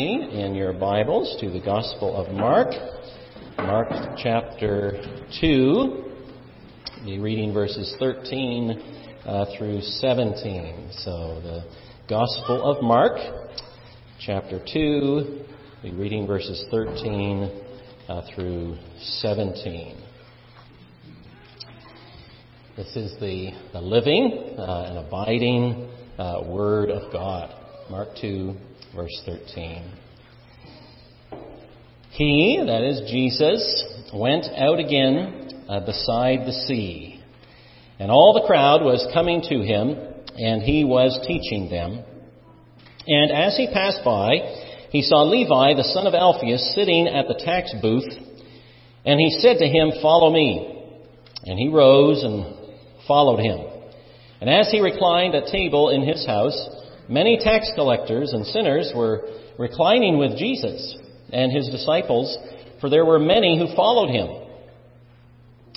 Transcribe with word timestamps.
in 0.00 0.54
your 0.54 0.72
Bibles 0.72 1.36
to 1.40 1.50
the 1.50 1.60
Gospel 1.60 2.16
of 2.16 2.32
Mark, 2.32 2.68
Mark 3.58 3.88
chapter 4.16 4.92
2, 5.42 6.04
be 7.04 7.18
reading 7.18 7.52
verses 7.52 7.94
13 7.98 8.82
uh, 9.26 9.44
through 9.58 9.82
17. 9.82 10.88
So 10.92 11.40
the 11.42 11.64
Gospel 12.08 12.62
of 12.62 12.82
Mark, 12.82 13.18
chapter 14.18 14.58
2, 14.72 15.44
be 15.82 15.92
reading 15.92 16.26
verses 16.26 16.64
13 16.70 17.62
uh, 18.08 18.22
through 18.34 18.78
17. 19.18 20.02
This 22.74 22.96
is 22.96 23.20
the, 23.20 23.50
the 23.74 23.80
living 23.82 24.54
uh, 24.56 24.86
and 24.88 24.98
abiding 25.06 25.90
uh, 26.18 26.42
Word 26.46 26.88
of 26.88 27.12
God. 27.12 27.54
Mark 27.90 28.08
2, 28.18 28.56
verse 28.94 29.22
13. 29.24 29.92
He, 32.10 32.62
that 32.66 32.82
is 32.82 33.10
Jesus, 33.10 33.84
went 34.12 34.46
out 34.56 34.78
again 34.78 35.64
uh, 35.68 35.80
beside 35.80 36.46
the 36.46 36.52
sea, 36.66 37.22
and 37.98 38.10
all 38.10 38.32
the 38.34 38.46
crowd 38.46 38.82
was 38.82 39.06
coming 39.14 39.42
to 39.42 39.62
him, 39.62 39.96
and 40.36 40.62
he 40.62 40.84
was 40.84 41.18
teaching 41.26 41.70
them. 41.70 42.02
And 43.06 43.30
as 43.30 43.56
he 43.56 43.68
passed 43.72 44.00
by, 44.04 44.38
he 44.90 45.02
saw 45.02 45.22
Levi, 45.22 45.74
the 45.74 45.84
son 45.94 46.06
of 46.06 46.14
Alphaeus, 46.14 46.74
sitting 46.74 47.06
at 47.06 47.28
the 47.28 47.40
tax 47.44 47.72
booth, 47.80 48.08
and 49.04 49.20
he 49.20 49.30
said 49.30 49.58
to 49.58 49.66
him, 49.66 49.92
Follow 50.02 50.32
me. 50.32 50.76
And 51.44 51.58
he 51.58 51.68
rose 51.68 52.22
and 52.22 52.54
followed 53.06 53.38
him. 53.38 53.60
And 54.40 54.50
as 54.50 54.70
he 54.70 54.80
reclined 54.80 55.34
at 55.34 55.46
table 55.46 55.88
in 55.90 56.02
his 56.02 56.26
house, 56.26 56.68
many 57.10 57.38
tax 57.38 57.70
collectors 57.74 58.32
and 58.32 58.46
sinners 58.46 58.92
were 58.94 59.28
reclining 59.58 60.16
with 60.16 60.38
Jesus 60.38 60.96
and 61.32 61.52
his 61.52 61.68
disciples, 61.68 62.38
for 62.80 62.88
there 62.88 63.04
were 63.04 63.18
many 63.18 63.58
who 63.58 63.74
followed 63.76 64.10
him. 64.10 64.28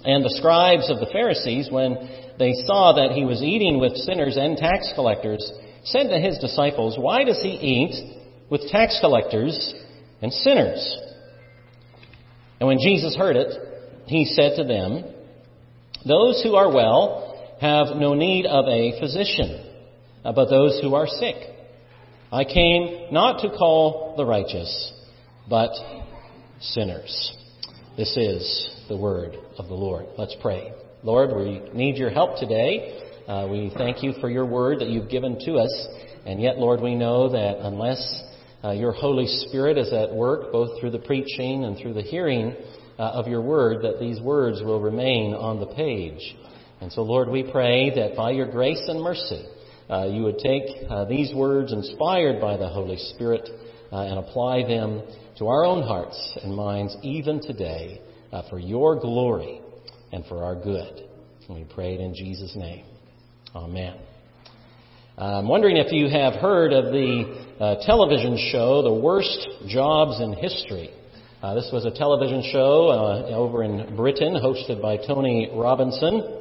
And 0.06 0.23
the 0.23 0.36
scribes 0.38 0.90
of 0.90 1.00
the 1.00 1.09
Pharisees, 1.12 1.70
when 1.72 1.95
they 2.38 2.53
saw 2.66 2.94
that 2.94 3.16
he 3.16 3.25
was 3.25 3.42
eating 3.42 3.80
with 3.80 3.95
sinners 3.98 4.38
and 4.38 4.58
tax 4.58 4.92
collectors, 4.95 5.52
said 5.84 6.08
to 6.09 6.20
his 6.20 6.38
disciples, 6.40 6.95
Why 6.98 7.23
does 7.23 7.42
he 7.42 7.50
eat 7.50 8.20
with 8.50 8.70
tax 8.70 8.97
collectors 9.02 9.73
and 10.22 10.31
sinners? 10.31 10.97
And 12.59 12.68
when 12.68 12.80
Jesus 12.80 13.16
heard 13.16 13.36
it, 13.36 13.53
he 14.06 14.25
said 14.25 14.58
to 14.58 14.64
them, 14.64 15.03
Those 16.06 16.42
who 16.44 16.56
are 16.56 16.72
well 16.72 17.56
have 17.59 17.95
no 17.95 18.14
need 18.14 18.45
of 18.45 18.66
a 18.68 19.00
physician, 19.00 19.72
but 20.31 20.49
those 20.49 20.79
who 20.81 20.95
are 20.95 21.07
sick. 21.07 21.35
I 22.31 22.45
came 22.45 23.11
not 23.11 23.41
to 23.41 23.49
call 23.49 24.16
the 24.17 24.25
righteous, 24.25 24.91
but 25.49 25.71
sinners. 26.59 27.38
This 27.97 28.16
is 28.17 28.85
the 28.88 28.97
word 28.97 29.35
of 29.57 29.67
the 29.67 29.75
Lord. 29.75 30.05
Let's 30.17 30.35
pray. 30.41 30.73
Lord, 31.03 31.35
we 31.35 31.61
need 31.73 31.97
your 31.97 32.09
help 32.09 32.39
today. 32.39 33.01
Uh, 33.27 33.47
we 33.51 33.71
thank 33.77 34.01
you 34.01 34.13
for 34.19 34.29
your 34.29 34.45
word 34.45 34.79
that 34.79 34.88
you've 34.88 35.09
given 35.09 35.38
to 35.45 35.55
us. 35.55 35.88
And 36.25 36.41
yet, 36.41 36.57
Lord, 36.57 36.81
we 36.81 36.95
know 36.95 37.29
that 37.29 37.57
unless 37.59 38.23
uh, 38.63 38.71
your 38.71 38.94
Holy 38.94 39.27
Spirit 39.27 39.77
is 39.77 39.91
at 39.91 40.13
work, 40.13 40.51
both 40.51 40.79
through 40.79 40.91
the 40.91 40.99
preaching 40.99 41.66
and 41.66 41.77
through 41.77 41.94
the 41.94 42.01
hearing 42.01 42.55
uh, 42.97 43.01
of 43.01 43.27
your 43.27 43.41
word, 43.41 43.83
that 43.83 43.99
these 43.99 44.21
words 44.21 44.61
will 44.63 44.81
remain 44.81 45.33
on 45.33 45.59
the 45.59 45.67
page. 45.67 46.35
And 46.81 46.91
so, 46.91 47.01
Lord, 47.01 47.29
we 47.29 47.49
pray 47.51 47.94
that 47.95 48.16
by 48.16 48.31
your 48.31 48.49
grace 48.49 48.83
and 48.88 49.01
mercy, 49.01 49.45
uh, 49.89 50.06
you 50.06 50.23
would 50.23 50.39
take 50.39 50.64
uh, 50.89 51.06
these 51.06 51.34
words 51.34 51.73
inspired 51.73 52.39
by 52.39 52.58
the 52.58 52.67
Holy 52.67 52.98
Spirit 52.98 53.50
uh, 53.92 53.98
and 53.98 54.20
apply 54.20 54.64
them 54.67 55.02
to 55.38 55.48
our 55.48 55.66
own 55.66 55.84
hearts 55.84 56.38
and 56.42 56.56
minds 56.56 56.95
even 57.03 57.42
today 57.42 58.02
uh, 58.31 58.44
for 58.50 58.59
your 58.59 59.00
glory 59.00 59.62
and 60.12 60.25
for 60.25 60.44
our 60.44 60.56
good. 60.56 61.03
And 61.48 61.58
we 61.58 61.66
pray 61.73 61.95
it 61.95 62.00
in 62.00 62.16
Jesus' 62.16 62.56
name. 62.56 62.85
Amen. 63.56 64.00
I'm 65.18 65.47
wondering 65.47 65.78
if 65.78 65.91
you 65.91 66.09
have 66.09 66.34
heard 66.34 66.74
of 66.74 66.86
the 66.86 67.46
uh, 67.59 67.86
television 67.86 68.36
show, 68.52 68.81
The 68.81 68.94
Worst 68.94 69.47
Jobs 69.68 70.19
in 70.19 70.34
History. 70.34 70.90
Uh, 71.44 71.53
this 71.53 71.69
was 71.72 71.86
a 71.86 71.91
television 71.91 72.41
show 72.52 72.90
over 73.30 73.63
in 73.63 73.96
Britain 73.96 74.34
hosted 74.34 74.81
by 74.81 74.97
Tony 74.97 75.52
Robinson. 75.53 76.40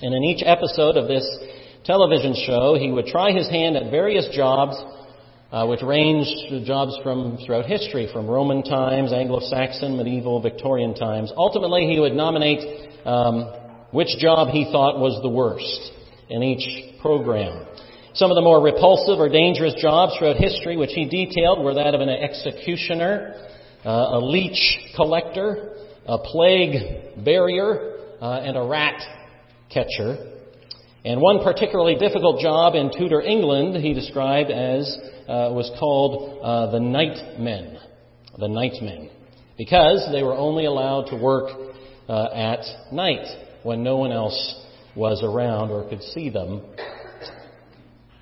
And 0.00 0.14
in 0.14 0.24
each 0.24 0.42
episode 0.44 0.96
of 0.96 1.06
this 1.06 1.22
television 1.84 2.34
show, 2.46 2.76
he 2.78 2.90
would 2.90 3.06
try 3.06 3.32
his 3.32 3.48
hand 3.48 3.76
at 3.76 3.90
various 3.90 4.28
jobs, 4.34 4.76
uh, 5.50 5.66
which 5.66 5.82
ranged 5.82 6.64
jobs 6.64 6.96
from 7.02 7.38
throughout 7.44 7.66
history, 7.66 8.08
from 8.12 8.26
Roman 8.26 8.62
times, 8.62 9.12
Anglo-Saxon, 9.12 9.96
medieval, 9.96 10.40
Victorian 10.40 10.94
times. 10.94 11.32
Ultimately, 11.36 11.86
he 11.86 12.00
would 12.00 12.14
nominate 12.14 12.60
um, 13.04 13.52
which 13.90 14.16
job 14.18 14.48
he 14.48 14.64
thought 14.70 14.98
was 14.98 15.20
the 15.22 15.28
worst 15.28 15.92
in 16.30 16.42
each 16.42 17.00
program. 17.00 17.66
Some 18.14 18.30
of 18.30 18.34
the 18.34 18.42
more 18.42 18.62
repulsive 18.62 19.18
or 19.18 19.28
dangerous 19.28 19.74
jobs 19.80 20.16
throughout 20.18 20.36
history, 20.36 20.76
which 20.76 20.92
he 20.92 21.06
detailed, 21.06 21.64
were 21.64 21.74
that 21.74 21.94
of 21.94 22.00
an 22.00 22.08
executioner, 22.08 23.34
uh, 23.84 23.88
a 23.88 24.20
leech 24.20 24.78
collector, 24.96 25.76
a 26.06 26.18
plague 26.18 27.24
burier, 27.24 27.96
uh, 28.20 28.40
and 28.40 28.56
a 28.56 28.62
rat 28.62 29.00
catcher. 29.70 30.31
And 31.04 31.20
one 31.20 31.42
particularly 31.42 31.96
difficult 31.96 32.40
job 32.40 32.74
in 32.74 32.92
Tudor 32.96 33.20
England 33.20 33.76
he 33.76 33.92
described 33.92 34.50
as 34.50 34.96
uh, 35.28 35.50
was 35.52 35.70
called 35.78 36.40
uh, 36.42 36.70
the 36.70 36.78
nightmen. 36.78 37.78
The 38.38 38.48
nightmen. 38.48 39.10
Because 39.58 40.08
they 40.12 40.22
were 40.22 40.34
only 40.34 40.64
allowed 40.66 41.06
to 41.06 41.16
work 41.16 41.50
uh, 42.08 42.28
at 42.32 42.92
night 42.92 43.26
when 43.64 43.82
no 43.82 43.96
one 43.96 44.12
else 44.12 44.64
was 44.94 45.22
around 45.24 45.70
or 45.70 45.88
could 45.88 46.02
see 46.02 46.30
them. 46.30 46.62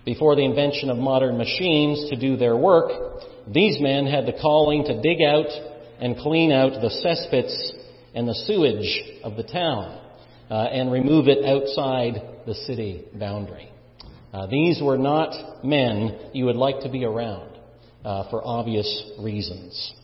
Before 0.04 0.34
the 0.34 0.44
invention 0.44 0.88
of 0.88 0.96
modern 0.96 1.36
machines 1.36 2.08
to 2.10 2.16
do 2.18 2.36
their 2.36 2.56
work, 2.56 2.90
these 3.46 3.78
men 3.80 4.06
had 4.06 4.24
the 4.24 4.32
calling 4.40 4.84
to 4.84 5.02
dig 5.02 5.20
out 5.22 5.46
and 6.00 6.16
clean 6.16 6.50
out 6.50 6.80
the 6.80 6.88
cesspits 7.04 7.72
and 8.14 8.26
the 8.26 8.34
sewage 8.34 9.20
of 9.22 9.36
the 9.36 9.42
town 9.42 10.00
uh, 10.50 10.54
and 10.54 10.90
remove 10.90 11.28
it 11.28 11.44
outside 11.44 12.39
the 12.50 12.54
city 12.66 13.04
boundary. 13.14 13.70
Uh, 14.32 14.46
these 14.46 14.82
were 14.82 14.98
not 14.98 15.64
men 15.64 16.30
you 16.32 16.46
would 16.46 16.56
like 16.56 16.80
to 16.80 16.88
be 16.88 17.04
around 17.04 17.48
uh, 18.04 18.28
for 18.28 18.44
obvious 18.44 19.12
reasons. 19.20 19.94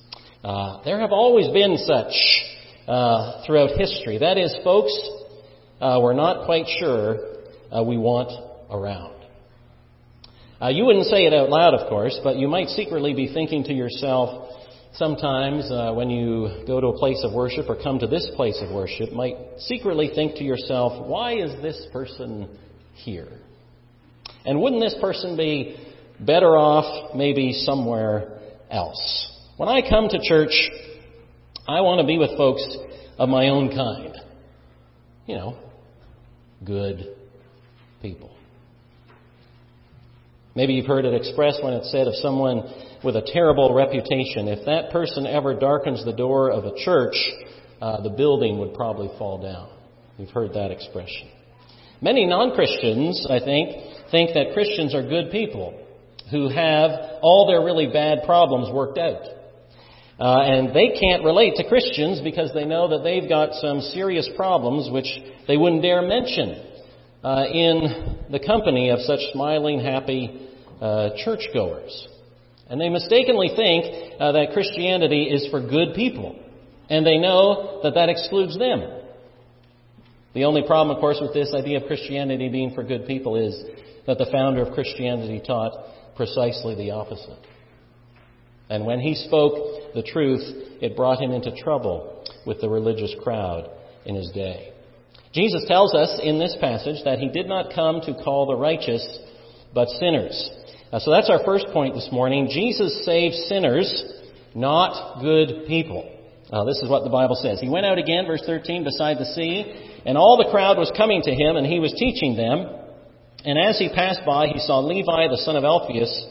Uh, 0.44 0.80
there 0.84 1.00
have 1.00 1.10
always 1.10 1.48
been 1.48 1.76
such 1.76 2.14
uh, 2.86 3.44
throughout 3.44 3.70
history. 3.76 4.18
That 4.18 4.38
is, 4.38 4.54
folks 4.62 4.92
uh, 5.80 5.98
we're 6.00 6.12
not 6.12 6.46
quite 6.46 6.66
sure 6.78 7.18
we 7.84 7.98
want 7.98 8.30
around. 8.70 9.12
you 10.72 10.84
wouldn't 10.84 11.06
say 11.06 11.26
it 11.26 11.34
out 11.34 11.50
loud, 11.50 11.74
of 11.74 11.88
course, 11.88 12.18
but 12.22 12.36
you 12.36 12.46
might 12.46 12.68
secretly 12.68 13.12
be 13.12 13.34
thinking 13.34 13.64
to 13.64 13.74
yourself, 13.74 14.52
sometimes 14.96 15.70
uh, 15.70 15.92
when 15.92 16.10
you 16.10 16.64
go 16.66 16.80
to 16.80 16.88
a 16.88 16.98
place 16.98 17.22
of 17.22 17.32
worship 17.32 17.66
or 17.68 17.76
come 17.82 17.98
to 17.98 18.06
this 18.06 18.28
place 18.36 18.60
of 18.62 18.74
worship 18.74 19.12
might 19.12 19.36
secretly 19.58 20.10
think 20.14 20.36
to 20.36 20.44
yourself, 20.44 21.06
why 21.06 21.34
is 21.34 21.50
this 21.62 21.86
person 21.92 22.58
here? 22.94 23.28
And 24.44 24.60
wouldn't 24.60 24.80
this 24.80 24.96
person 25.00 25.36
be 25.36 25.76
better 26.20 26.56
off 26.56 27.14
maybe 27.14 27.52
somewhere 27.52 28.38
else? 28.70 29.32
When 29.56 29.68
I 29.68 29.88
come 29.88 30.08
to 30.08 30.18
church, 30.22 30.52
I 31.68 31.80
want 31.80 32.00
to 32.00 32.06
be 32.06 32.18
with 32.18 32.36
folks 32.36 32.64
of 33.18 33.28
my 33.28 33.48
own 33.48 33.68
kind. 33.68 34.16
You 35.26 35.34
know, 35.36 35.58
good 36.64 37.16
people. 38.00 38.36
Maybe 40.54 40.74
you've 40.74 40.86
heard 40.86 41.04
it 41.04 41.12
expressed 41.12 41.62
when 41.62 41.74
it's 41.74 41.90
said 41.90 42.06
of 42.06 42.14
someone 42.14 42.62
with 43.04 43.16
a 43.16 43.22
terrible 43.32 43.74
reputation, 43.74 44.48
if 44.48 44.64
that 44.66 44.90
person 44.90 45.26
ever 45.26 45.58
darkens 45.58 46.04
the 46.04 46.12
door 46.12 46.50
of 46.50 46.64
a 46.64 46.72
church, 46.84 47.16
uh, 47.81 48.02
the 48.02 48.10
building 48.10 48.58
would 48.58 48.75
probably 48.75 49.08
fall 49.19 49.43
down. 49.43 49.69
You've 50.19 50.31
heard 50.31 50.54
that 50.54 50.70
expression. 50.70 51.28
Many 52.00 52.26
non 52.26 52.54
Christians, 52.54 53.26
I 53.31 53.38
think, 53.38 54.10
think 54.10 54.34
that 54.34 54.54
Christians 54.54 54.94
are 54.94 55.02
good 55.02 55.31
people 55.31 55.78
who 56.31 56.48
have 56.48 56.90
all 57.22 57.46
their 57.46 57.64
really 57.64 57.87
bad 57.93 58.25
problems 58.25 58.72
worked 58.72 58.99
out. 58.99 59.22
Uh, 60.19 60.40
and 60.40 60.75
they 60.75 60.96
can't 60.99 61.25
relate 61.25 61.54
to 61.56 61.69
Christians 61.69 62.20
because 62.25 62.50
they 62.54 62.64
know 62.64 62.88
that 62.88 63.04
they've 63.04 63.28
got 63.28 63.52
some 63.54 63.81
serious 63.81 64.28
problems 64.34 64.90
which 64.90 65.06
they 65.46 65.58
wouldn't 65.58 65.82
dare 65.82 66.00
mention 66.00 66.64
uh, 67.22 67.44
in 67.52 68.16
the 68.31 68.40
company 68.40 68.90
of 68.90 69.00
such 69.00 69.20
smiling, 69.32 69.78
happy 69.78 70.49
uh, 70.81 71.10
churchgoers. 71.22 72.08
And 72.68 72.80
they 72.80 72.88
mistakenly 72.88 73.50
think 73.54 74.20
uh, 74.20 74.32
that 74.32 74.52
Christianity 74.52 75.24
is 75.24 75.48
for 75.50 75.60
good 75.60 75.94
people. 75.94 76.36
And 76.88 77.06
they 77.06 77.18
know 77.18 77.80
that 77.82 77.94
that 77.94 78.08
excludes 78.08 78.58
them. 78.58 79.02
The 80.34 80.44
only 80.44 80.62
problem, 80.66 80.94
of 80.94 81.00
course, 81.00 81.18
with 81.20 81.32
this 81.32 81.54
idea 81.54 81.80
of 81.80 81.86
Christianity 81.86 82.48
being 82.48 82.74
for 82.74 82.82
good 82.82 83.06
people 83.06 83.36
is 83.36 83.64
that 84.06 84.18
the 84.18 84.28
founder 84.30 84.62
of 84.62 84.74
Christianity 84.74 85.42
taught 85.44 85.72
precisely 86.16 86.74
the 86.74 86.90
opposite. 86.90 87.38
And 88.68 88.84
when 88.84 89.00
he 89.00 89.14
spoke 89.14 89.94
the 89.94 90.02
truth, 90.02 90.42
it 90.82 90.96
brought 90.96 91.20
him 91.20 91.30
into 91.30 91.54
trouble 91.62 92.24
with 92.46 92.60
the 92.60 92.68
religious 92.68 93.14
crowd 93.22 93.70
in 94.04 94.14
his 94.14 94.30
day. 94.34 94.72
Jesus 95.32 95.64
tells 95.68 95.94
us 95.94 96.20
in 96.22 96.38
this 96.38 96.56
passage 96.60 97.04
that 97.04 97.18
he 97.18 97.28
did 97.28 97.46
not 97.46 97.74
come 97.74 98.00
to 98.02 98.14
call 98.24 98.46
the 98.46 98.56
righteous, 98.56 99.06
but 99.74 99.88
sinners. 100.00 100.50
Uh, 100.93 101.00
so 101.00 101.11
that's 101.11 101.29
our 101.29 101.43
first 101.44 101.67
point 101.73 101.94
this 101.94 102.09
morning. 102.12 102.49
Jesus 102.50 103.05
saves 103.05 103.37
sinners, 103.49 103.91
not 104.55 105.21
good 105.21 105.67
people. 105.67 106.12
Uh, 106.50 106.65
this 106.65 106.79
is 106.79 106.88
what 106.88 107.03
the 107.03 107.11
Bible 107.11 107.35
says. 107.35 107.61
He 107.61 107.69
went 107.69 107.87
out 107.87 107.99
again, 107.99 108.25
verse 108.27 108.43
13, 108.47 108.85
beside 108.85 109.19
the 109.19 109.27
sea, 109.35 110.00
and 110.06 110.17
all 110.17 110.37
the 110.37 110.50
crowd 110.50 110.79
was 110.79 110.93
coming 110.97 111.23
to 111.23 111.35
him, 111.35 111.56
and 111.56 111.67
he 111.67 111.81
was 111.81 111.93
teaching 111.99 112.37
them. 112.37 112.67
And 113.44 113.59
as 113.59 113.79
he 113.79 113.88
passed 113.88 114.21
by, 114.25 114.47
he 114.47 114.61
saw 114.61 114.79
Levi, 114.79 115.27
the 115.29 115.43
son 115.43 115.56
of 115.56 115.65
Alphaeus, 115.65 116.27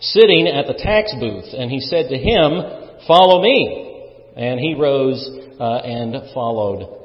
sitting 0.00 0.48
at 0.48 0.66
the 0.66 0.74
tax 0.74 1.14
booth, 1.18 1.54
and 1.54 1.70
he 1.70 1.78
said 1.78 2.08
to 2.10 2.18
him, 2.18 3.06
Follow 3.06 3.40
me. 3.40 3.86
And 4.36 4.58
he 4.58 4.74
rose 4.74 5.28
uh, 5.58 5.76
and 5.78 6.14
followed 6.32 7.00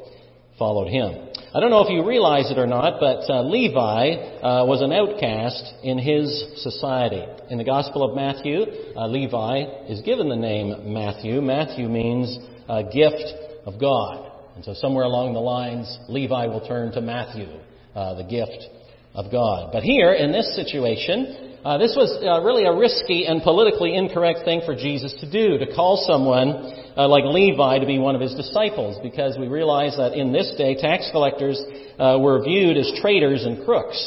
followed 0.58 0.88
him. 0.88 1.35
I 1.56 1.62
don't 1.62 1.70
know 1.70 1.86
if 1.86 1.90
you 1.90 2.06
realize 2.06 2.52
it 2.52 2.58
or 2.58 2.68
not, 2.68 3.00
but 3.00 3.30
uh, 3.30 3.42
Levi 3.44 4.42
uh, 4.44 4.66
was 4.66 4.82
an 4.82 4.92
outcast 4.92 5.64
in 5.84 5.98
his 5.98 6.28
society. 6.58 7.24
In 7.50 7.58
the 7.58 7.64
Gospel 7.64 8.04
of 8.04 8.14
Matthew, 8.14 8.66
uh, 8.94 9.08
Levi 9.08 9.64
is 9.88 10.02
given 10.02 10.28
the 10.28 10.36
name 10.36 10.92
Matthew. 10.94 11.42
Matthew 11.42 11.88
means 11.88 12.38
uh, 12.68 12.82
gift 12.82 13.24
of 13.66 13.80
God. 13.80 14.34
And 14.58 14.66
so 14.66 14.74
somewhere 14.74 15.06
along 15.06 15.34
the 15.34 15.40
lines, 15.40 15.98
Levi 16.10 16.48
will 16.48 16.68
turn 16.68 16.92
to 16.92 17.00
Matthew, 17.00 17.48
uh, 17.96 18.16
the 18.16 18.26
gift 18.26 18.68
of 19.14 19.32
God. 19.32 19.70
But 19.72 19.84
here, 19.84 20.12
in 20.12 20.34
this 20.34 20.58
situation, 20.58 21.45
uh, 21.66 21.80
this 21.80 21.96
was 21.98 22.14
uh, 22.22 22.46
really 22.46 22.66
a 22.66 22.74
risky 22.74 23.26
and 23.26 23.42
politically 23.42 23.96
incorrect 23.96 24.46
thing 24.46 24.62
for 24.68 24.76
Jesus 24.76 25.16
to 25.20 25.26
do, 25.26 25.58
to 25.58 25.66
call 25.74 25.98
someone 26.06 26.54
uh, 26.96 27.08
like 27.08 27.24
Levi 27.26 27.80
to 27.80 27.88
be 27.88 27.98
one 27.98 28.14
of 28.14 28.22
his 28.22 28.36
disciples, 28.36 29.00
because 29.02 29.36
we 29.40 29.48
realize 29.48 29.98
that 29.98 30.14
in 30.14 30.32
this 30.32 30.54
day, 30.60 30.76
tax 30.80 31.10
collectors 31.12 31.60
uh, 31.98 32.20
were 32.22 32.44
viewed 32.44 32.78
as 32.78 32.94
traitors 33.02 33.46
and 33.46 33.66
crooks. 33.66 33.98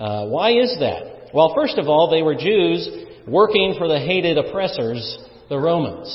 Uh, 0.00 0.26
why 0.26 0.50
is 0.50 0.74
that? 0.80 1.30
Well, 1.32 1.54
first 1.54 1.78
of 1.78 1.86
all, 1.86 2.10
they 2.10 2.22
were 2.22 2.34
Jews 2.34 2.90
working 3.28 3.76
for 3.78 3.86
the 3.86 4.00
hated 4.00 4.36
oppressors, 4.36 5.16
the 5.48 5.58
Romans, 5.58 6.10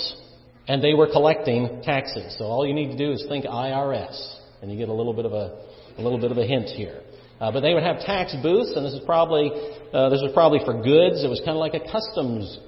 and 0.68 0.84
they 0.84 0.94
were 0.94 1.08
collecting 1.08 1.84
taxes. 1.86 2.36
So 2.38 2.44
all 2.52 2.68
you 2.68 2.74
need 2.74 2.92
to 2.92 2.98
do 2.98 3.14
is 3.14 3.24
think 3.30 3.46
IRS, 3.46 4.36
and 4.62 4.70
you 4.70 4.78
get 4.78 4.90
a 4.90 4.94
little 4.94 5.14
bit 5.14 5.24
of 5.24 5.32
a, 5.32 5.56
a 5.98 6.02
little 6.02 6.20
bit 6.20 6.32
of 6.32 6.38
a 6.38 6.46
hint 6.46 6.68
here. 6.68 7.00
Uh, 7.40 7.52
but 7.52 7.60
they 7.60 7.74
would 7.74 7.84
have 7.84 8.00
tax 8.00 8.36
booths, 8.42 8.72
and 8.76 8.86
this 8.86 8.94
is 8.94 9.02
probably 9.06 9.52
uh, 9.94 10.10
this 10.10 10.22
was 10.22 10.32
probably 10.34 10.60
for 10.64 10.74
goods. 10.74 11.24
It 11.24 11.28
was 11.28 11.40
kind 11.40 11.52
of 11.52 11.58
like 11.58 11.74
a 11.74 11.92
customs 11.92 12.60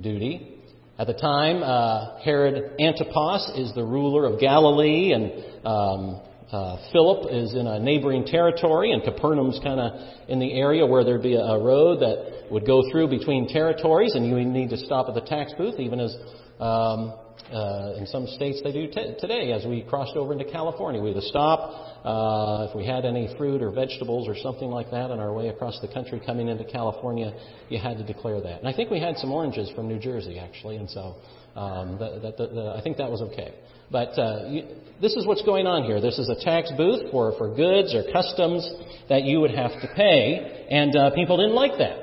duty. 0.00 0.50
At 0.98 1.08
the 1.08 1.14
time, 1.14 1.62
uh, 1.62 2.18
Herod 2.20 2.80
Antipas 2.80 3.52
is 3.56 3.74
the 3.74 3.84
ruler 3.84 4.26
of 4.26 4.40
Galilee, 4.40 5.12
and 5.12 5.32
um, 5.66 6.20
uh, 6.52 6.76
Philip 6.92 7.32
is 7.32 7.54
in 7.54 7.66
a 7.66 7.80
neighboring 7.80 8.24
territory, 8.24 8.92
and 8.92 9.02
Capernaum's 9.02 9.58
kind 9.62 9.80
of 9.80 10.28
in 10.28 10.38
the 10.38 10.52
area 10.52 10.86
where 10.86 11.02
there'd 11.02 11.22
be 11.22 11.34
a, 11.34 11.40
a, 11.40 11.62
road 11.62 11.98
that 11.98 12.46
would 12.50 12.64
go 12.64 12.88
through 12.92 13.08
between 13.08 13.48
territories, 13.48 14.14
and 14.14 14.24
you 14.24 14.34
would 14.34 14.46
need 14.46 14.70
to 14.70 14.76
stop 14.76 15.08
at 15.08 15.14
the 15.14 15.20
tax 15.22 15.52
booth, 15.58 15.80
even 15.80 15.98
as 15.98 16.16
um, 16.60 17.12
uh, 17.52 17.94
in 17.98 18.06
some 18.06 18.26
states 18.26 18.60
they 18.64 18.72
do 18.72 18.86
t- 18.86 19.14
today. 19.20 19.52
As 19.52 19.66
we 19.66 19.82
crossed 19.82 20.16
over 20.16 20.32
into 20.32 20.44
California, 20.44 21.00
we 21.00 21.10
had 21.12 21.20
to 21.20 21.28
stop 21.28 22.04
uh, 22.04 22.68
if 22.68 22.76
we 22.76 22.86
had 22.86 23.04
any 23.04 23.34
fruit 23.36 23.62
or 23.62 23.70
vegetables 23.70 24.28
or 24.28 24.36
something 24.36 24.68
like 24.68 24.90
that 24.90 25.10
on 25.10 25.20
our 25.20 25.32
way 25.32 25.48
across 25.48 25.78
the 25.80 25.88
country 25.88 26.20
coming 26.24 26.48
into 26.48 26.64
California. 26.64 27.32
You 27.68 27.78
had 27.78 27.98
to 27.98 28.04
declare 28.04 28.40
that. 28.40 28.60
And 28.60 28.68
I 28.68 28.72
think 28.72 28.90
we 28.90 29.00
had 29.00 29.16
some 29.18 29.30
oranges 29.30 29.70
from 29.74 29.88
New 29.88 29.98
Jersey 29.98 30.38
actually, 30.38 30.76
and 30.76 30.88
so 30.88 31.16
um, 31.54 31.98
that, 31.98 32.22
that, 32.22 32.36
that, 32.36 32.74
I 32.76 32.80
think 32.82 32.96
that 32.96 33.10
was 33.10 33.22
okay. 33.22 33.54
But 33.90 34.18
uh, 34.18 34.48
you, 34.48 34.64
this 35.00 35.14
is 35.14 35.26
what's 35.26 35.42
going 35.42 35.66
on 35.66 35.84
here. 35.84 36.00
This 36.00 36.18
is 36.18 36.28
a 36.28 36.42
tax 36.44 36.72
booth 36.76 37.10
for, 37.10 37.36
for 37.38 37.54
goods 37.54 37.94
or 37.94 38.04
customs 38.12 38.68
that 39.08 39.22
you 39.24 39.40
would 39.40 39.52
have 39.52 39.70
to 39.70 39.88
pay, 39.94 40.66
and 40.70 40.96
uh, 40.96 41.10
people 41.14 41.36
didn't 41.36 41.54
like 41.54 41.78
that. 41.78 42.00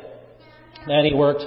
That 0.88 1.06
he 1.06 1.14
worked 1.14 1.44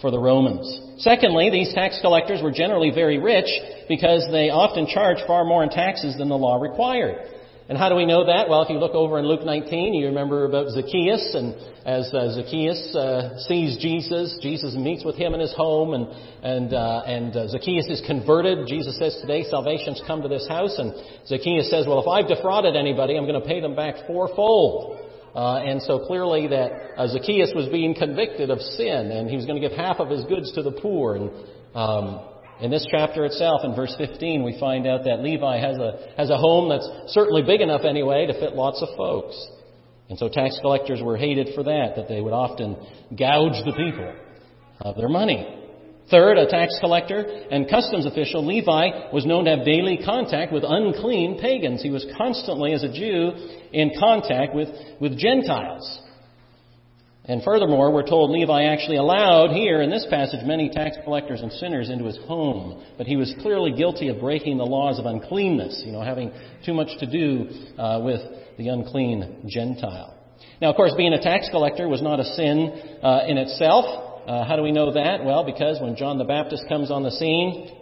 for 0.00 0.10
the 0.10 0.18
Romans. 0.18 0.80
Secondly, 0.98 1.50
these 1.50 1.72
tax 1.74 1.98
collectors 2.00 2.42
were 2.42 2.52
generally 2.52 2.90
very 2.90 3.18
rich 3.18 3.48
because 3.88 4.26
they 4.30 4.50
often 4.50 4.86
charged 4.86 5.22
far 5.26 5.44
more 5.44 5.62
in 5.62 5.70
taxes 5.70 6.16
than 6.18 6.28
the 6.28 6.36
law 6.36 6.60
required. 6.60 7.16
And 7.68 7.76
how 7.76 7.90
do 7.90 7.96
we 7.96 8.06
know 8.06 8.24
that? 8.24 8.48
Well, 8.48 8.62
if 8.62 8.70
you 8.70 8.78
look 8.78 8.94
over 8.94 9.18
in 9.18 9.26
Luke 9.26 9.44
19, 9.44 9.92
you 9.92 10.06
remember 10.06 10.46
about 10.46 10.70
Zacchaeus, 10.70 11.34
and 11.34 11.52
as 11.84 12.08
uh, 12.14 12.32
Zacchaeus 12.32 12.96
uh, 12.96 13.38
sees 13.40 13.76
Jesus, 13.76 14.38
Jesus 14.40 14.74
meets 14.74 15.04
with 15.04 15.16
him 15.16 15.34
in 15.34 15.40
his 15.40 15.52
home, 15.52 15.92
and 15.92 16.08
and 16.42 16.72
uh, 16.72 17.02
and 17.04 17.36
uh, 17.36 17.48
Zacchaeus 17.48 17.86
is 17.88 18.02
converted. 18.06 18.66
Jesus 18.66 18.98
says 18.98 19.18
today 19.20 19.44
salvation's 19.44 20.00
come 20.06 20.22
to 20.22 20.28
this 20.28 20.48
house, 20.48 20.78
and 20.78 20.94
Zacchaeus 21.26 21.68
says, 21.68 21.84
well, 21.86 22.00
if 22.00 22.08
I've 22.08 22.26
defrauded 22.26 22.74
anybody, 22.74 23.18
I'm 23.18 23.26
going 23.26 23.40
to 23.40 23.46
pay 23.46 23.60
them 23.60 23.76
back 23.76 24.06
fourfold. 24.06 25.07
Uh, 25.34 25.56
and 25.58 25.82
so 25.82 26.00
clearly 26.06 26.48
that 26.48 26.70
uh, 26.96 27.08
Zacchaeus 27.08 27.52
was 27.54 27.68
being 27.68 27.94
convicted 27.94 28.50
of 28.50 28.60
sin, 28.60 29.12
and 29.12 29.28
he 29.28 29.36
was 29.36 29.46
going 29.46 29.60
to 29.60 29.68
give 29.68 29.76
half 29.76 30.00
of 30.00 30.08
his 30.08 30.24
goods 30.24 30.52
to 30.52 30.62
the 30.62 30.72
poor. 30.72 31.16
And 31.16 31.30
um, 31.74 32.20
in 32.60 32.70
this 32.70 32.86
chapter 32.90 33.24
itself, 33.24 33.60
in 33.64 33.74
verse 33.74 33.94
15, 33.98 34.42
we 34.42 34.58
find 34.58 34.86
out 34.86 35.04
that 35.04 35.20
Levi 35.20 35.58
has 35.58 35.78
a 35.78 36.14
has 36.16 36.30
a 36.30 36.36
home 36.36 36.68
that's 36.68 36.88
certainly 37.12 37.42
big 37.42 37.60
enough 37.60 37.82
anyway 37.84 38.26
to 38.26 38.32
fit 38.32 38.54
lots 38.54 38.82
of 38.82 38.88
folks. 38.96 39.36
And 40.08 40.18
so 40.18 40.28
tax 40.28 40.58
collectors 40.60 41.02
were 41.02 41.16
hated 41.16 41.54
for 41.54 41.62
that, 41.64 41.94
that 41.96 42.08
they 42.08 42.20
would 42.20 42.32
often 42.32 42.76
gouge 43.16 43.62
the 43.64 43.74
people 43.76 44.14
of 44.80 44.96
their 44.96 45.08
money. 45.08 45.67
Third, 46.10 46.38
a 46.38 46.46
tax 46.46 46.74
collector 46.80 47.20
and 47.50 47.68
customs 47.68 48.06
official, 48.06 48.44
Levi 48.44 49.12
was 49.12 49.26
known 49.26 49.44
to 49.44 49.56
have 49.56 49.64
daily 49.66 49.98
contact 50.02 50.52
with 50.52 50.64
unclean 50.66 51.38
pagans. 51.38 51.82
He 51.82 51.90
was 51.90 52.06
constantly, 52.16 52.72
as 52.72 52.82
a 52.82 52.92
Jew, 52.92 53.32
in 53.72 53.92
contact 53.98 54.54
with, 54.54 54.68
with 55.00 55.18
Gentiles. 55.18 56.00
And 57.26 57.42
furthermore, 57.42 57.92
we're 57.92 58.08
told 58.08 58.30
Levi 58.30 58.64
actually 58.64 58.96
allowed 58.96 59.50
here 59.50 59.82
in 59.82 59.90
this 59.90 60.06
passage 60.08 60.40
many 60.46 60.70
tax 60.70 60.96
collectors 61.04 61.42
and 61.42 61.52
sinners 61.52 61.90
into 61.90 62.06
his 62.06 62.16
home. 62.26 62.82
But 62.96 63.06
he 63.06 63.16
was 63.16 63.34
clearly 63.42 63.72
guilty 63.72 64.08
of 64.08 64.18
breaking 64.18 64.56
the 64.56 64.64
laws 64.64 64.98
of 64.98 65.04
uncleanness, 65.04 65.82
you 65.84 65.92
know, 65.92 66.00
having 66.00 66.32
too 66.64 66.72
much 66.72 66.88
to 67.00 67.06
do 67.06 67.50
uh, 67.78 68.00
with 68.02 68.22
the 68.56 68.68
unclean 68.68 69.42
Gentile. 69.46 70.14
Now, 70.62 70.70
of 70.70 70.76
course, 70.76 70.94
being 70.96 71.12
a 71.12 71.20
tax 71.20 71.50
collector 71.50 71.86
was 71.86 72.00
not 72.00 72.18
a 72.18 72.24
sin 72.24 72.98
uh, 73.02 73.24
in 73.28 73.36
itself. 73.36 74.07
Uh, 74.28 74.44
how 74.44 74.56
do 74.56 74.62
we 74.62 74.72
know 74.72 74.92
that? 74.92 75.24
Well, 75.24 75.42
because 75.42 75.80
when 75.80 75.96
John 75.96 76.18
the 76.18 76.24
Baptist 76.24 76.64
comes 76.68 76.90
on 76.90 77.02
the 77.02 77.10
scene 77.12 77.72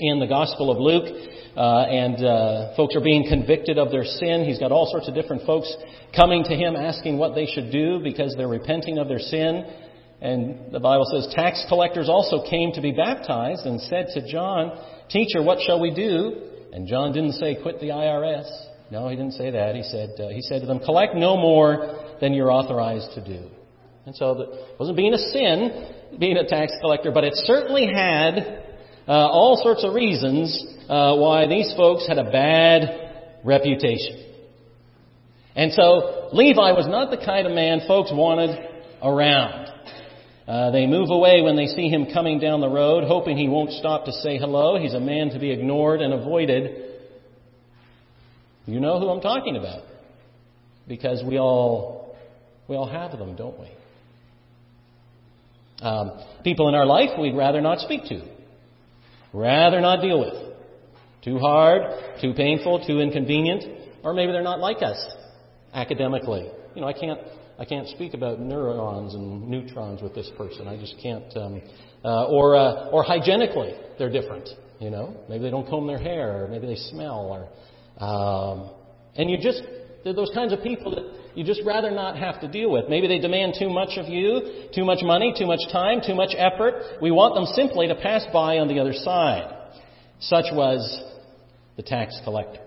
in 0.00 0.18
the 0.18 0.26
Gospel 0.26 0.72
of 0.72 0.78
Luke, 0.78 1.06
uh, 1.56 1.86
and 1.86 2.18
uh, 2.18 2.74
folks 2.74 2.96
are 2.96 3.00
being 3.00 3.24
convicted 3.30 3.78
of 3.78 3.92
their 3.92 4.02
sin, 4.02 4.42
he's 4.44 4.58
got 4.58 4.72
all 4.72 4.90
sorts 4.90 5.06
of 5.06 5.14
different 5.14 5.46
folks 5.46 5.72
coming 6.10 6.42
to 6.42 6.56
him 6.56 6.74
asking 6.74 7.18
what 7.18 7.36
they 7.36 7.46
should 7.46 7.70
do 7.70 8.00
because 8.02 8.34
they're 8.36 8.48
repenting 8.48 8.98
of 8.98 9.06
their 9.06 9.20
sin. 9.20 9.62
And 10.20 10.72
the 10.72 10.80
Bible 10.80 11.06
says 11.06 11.32
tax 11.36 11.64
collectors 11.68 12.08
also 12.08 12.42
came 12.50 12.72
to 12.72 12.80
be 12.80 12.90
baptized 12.90 13.64
and 13.64 13.80
said 13.82 14.08
to 14.14 14.26
John, 14.26 14.76
Teacher, 15.08 15.40
what 15.40 15.60
shall 15.64 15.80
we 15.80 15.94
do? 15.94 16.50
And 16.72 16.88
John 16.88 17.12
didn't 17.12 17.34
say, 17.34 17.62
Quit 17.62 17.78
the 17.78 17.90
IRS. 17.90 18.50
No, 18.90 19.08
he 19.08 19.14
didn't 19.14 19.34
say 19.34 19.52
that. 19.52 19.76
He 19.76 19.84
said, 19.84 20.18
uh, 20.18 20.30
he 20.30 20.42
said 20.42 20.62
to 20.62 20.66
them, 20.66 20.80
Collect 20.80 21.14
no 21.14 21.36
more 21.36 22.16
than 22.20 22.34
you're 22.34 22.50
authorized 22.50 23.14
to 23.14 23.24
do. 23.24 23.50
And 24.06 24.14
so 24.14 24.40
it 24.40 24.78
wasn't 24.78 24.96
being 24.96 25.14
a 25.14 25.18
sin, 25.18 26.16
being 26.18 26.36
a 26.36 26.46
tax 26.46 26.72
collector, 26.80 27.10
but 27.10 27.24
it 27.24 27.34
certainly 27.34 27.86
had 27.86 28.62
uh, 29.08 29.10
all 29.10 29.60
sorts 29.60 29.82
of 29.84 29.94
reasons 29.94 30.64
uh, 30.88 31.16
why 31.16 31.48
these 31.48 31.74
folks 31.76 32.06
had 32.06 32.16
a 32.16 32.30
bad 32.30 33.40
reputation. 33.44 34.22
And 35.56 35.72
so 35.72 36.28
Levi 36.32 36.70
was 36.72 36.86
not 36.86 37.10
the 37.10 37.16
kind 37.16 37.48
of 37.48 37.52
man 37.52 37.80
folks 37.88 38.10
wanted 38.12 38.56
around. 39.02 39.72
Uh, 40.46 40.70
they 40.70 40.86
move 40.86 41.10
away 41.10 41.42
when 41.42 41.56
they 41.56 41.66
see 41.66 41.88
him 41.88 42.06
coming 42.12 42.38
down 42.38 42.60
the 42.60 42.68
road, 42.68 43.02
hoping 43.02 43.36
he 43.36 43.48
won't 43.48 43.72
stop 43.72 44.04
to 44.04 44.12
say 44.12 44.38
hello. 44.38 44.78
He's 44.78 44.94
a 44.94 45.00
man 45.00 45.30
to 45.30 45.40
be 45.40 45.50
ignored 45.50 46.00
and 46.00 46.14
avoided. 46.14 46.92
You 48.66 48.78
know 48.78 49.00
who 49.00 49.08
I'm 49.08 49.20
talking 49.20 49.56
about. 49.56 49.82
Because 50.86 51.24
we 51.26 51.40
all, 51.40 52.16
we 52.68 52.76
all 52.76 52.88
have 52.88 53.18
them, 53.18 53.34
don't 53.34 53.58
we? 53.58 53.66
Um, 55.82 56.20
people 56.42 56.68
in 56.68 56.74
our 56.74 56.86
life 56.86 57.10
we'd 57.18 57.36
rather 57.36 57.60
not 57.60 57.80
speak 57.80 58.04
to, 58.04 58.26
rather 59.32 59.80
not 59.80 60.00
deal 60.00 60.20
with. 60.20 60.54
Too 61.22 61.38
hard, 61.38 61.82
too 62.20 62.32
painful, 62.34 62.86
too 62.86 63.00
inconvenient, 63.00 63.64
or 64.02 64.14
maybe 64.14 64.32
they're 64.32 64.42
not 64.42 64.60
like 64.60 64.82
us 64.82 65.04
academically. 65.74 66.48
You 66.74 66.80
know, 66.80 66.86
I 66.86 66.92
can't 66.92 67.20
I 67.58 67.64
can't 67.64 67.88
speak 67.88 68.14
about 68.14 68.38
neurons 68.40 69.14
and 69.14 69.48
neutrons 69.48 70.02
with 70.02 70.14
this 70.14 70.30
person. 70.36 70.68
I 70.68 70.78
just 70.78 70.94
can't. 71.02 71.36
Um, 71.36 71.62
uh, 72.04 72.26
or 72.26 72.54
uh, 72.54 72.90
or 72.90 73.02
hygienically, 73.02 73.74
they're 73.98 74.10
different. 74.10 74.48
You 74.78 74.90
know, 74.90 75.16
maybe 75.28 75.44
they 75.44 75.50
don't 75.50 75.68
comb 75.68 75.86
their 75.86 75.98
hair, 75.98 76.44
or 76.44 76.48
maybe 76.48 76.66
they 76.66 76.76
smell, 76.76 77.48
or 77.98 78.04
um, 78.04 78.70
and 79.16 79.30
you 79.30 79.38
just 79.38 79.62
They're 80.04 80.14
those 80.14 80.30
kinds 80.32 80.52
of 80.52 80.62
people 80.62 80.94
that 80.94 81.25
you 81.36 81.44
just 81.44 81.60
rather 81.66 81.90
not 81.90 82.16
have 82.16 82.40
to 82.40 82.48
deal 82.48 82.72
with. 82.72 82.88
Maybe 82.88 83.06
they 83.06 83.18
demand 83.18 83.56
too 83.58 83.68
much 83.68 83.98
of 83.98 84.08
you, 84.08 84.68
too 84.74 84.84
much 84.84 85.00
money, 85.02 85.34
too 85.38 85.46
much 85.46 85.60
time, 85.70 86.00
too 86.04 86.14
much 86.14 86.34
effort. 86.36 86.74
We 87.02 87.10
want 87.10 87.34
them 87.34 87.44
simply 87.54 87.88
to 87.88 87.94
pass 87.94 88.24
by 88.32 88.58
on 88.58 88.68
the 88.68 88.80
other 88.80 88.94
side. 88.94 89.54
Such 90.18 90.46
was 90.50 90.80
the 91.76 91.82
tax 91.82 92.18
collector. 92.24 92.60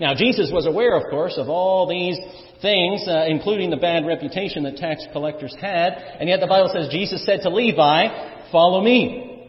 Now, 0.00 0.14
Jesus 0.14 0.50
was 0.50 0.66
aware, 0.66 0.96
of 0.96 1.10
course, 1.10 1.34
of 1.36 1.50
all 1.50 1.86
these 1.88 2.18
things, 2.62 3.06
uh, 3.06 3.26
including 3.28 3.68
the 3.68 3.76
bad 3.76 4.06
reputation 4.06 4.62
that 4.62 4.76
tax 4.76 5.04
collectors 5.12 5.54
had, 5.60 5.92
and 6.18 6.26
yet 6.28 6.40
the 6.40 6.46
Bible 6.46 6.70
says 6.72 6.88
Jesus 6.90 7.24
said 7.26 7.40
to 7.42 7.50
Levi, 7.50 8.50
Follow 8.50 8.82
me. 8.82 9.46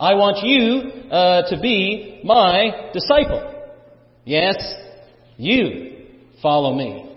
I 0.00 0.14
want 0.14 0.44
you 0.44 1.10
uh, 1.10 1.48
to 1.50 1.60
be 1.60 2.20
my 2.24 2.90
disciple. 2.92 3.54
Yes, 4.24 4.56
you 5.36 6.06
follow 6.42 6.74
me. 6.74 7.07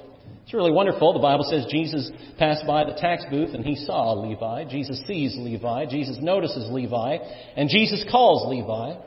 It's 0.52 0.58
really 0.58 0.74
wonderful. 0.74 1.14
The 1.14 1.20
Bible 1.20 1.46
says 1.46 1.66
Jesus 1.72 2.12
passed 2.38 2.68
by 2.68 2.84
the 2.84 2.92
tax 2.92 3.24
booth 3.32 3.54
and 3.54 3.64
he 3.64 3.78
saw 3.78 4.12
Levi. 4.12 4.66
Jesus 4.66 5.02
sees 5.08 5.34
Levi. 5.38 5.86
Jesus 5.86 6.18
notices 6.20 6.70
Levi. 6.70 7.20
And 7.56 7.70
Jesus 7.70 8.04
calls 8.12 8.46
Levi. 8.50 9.02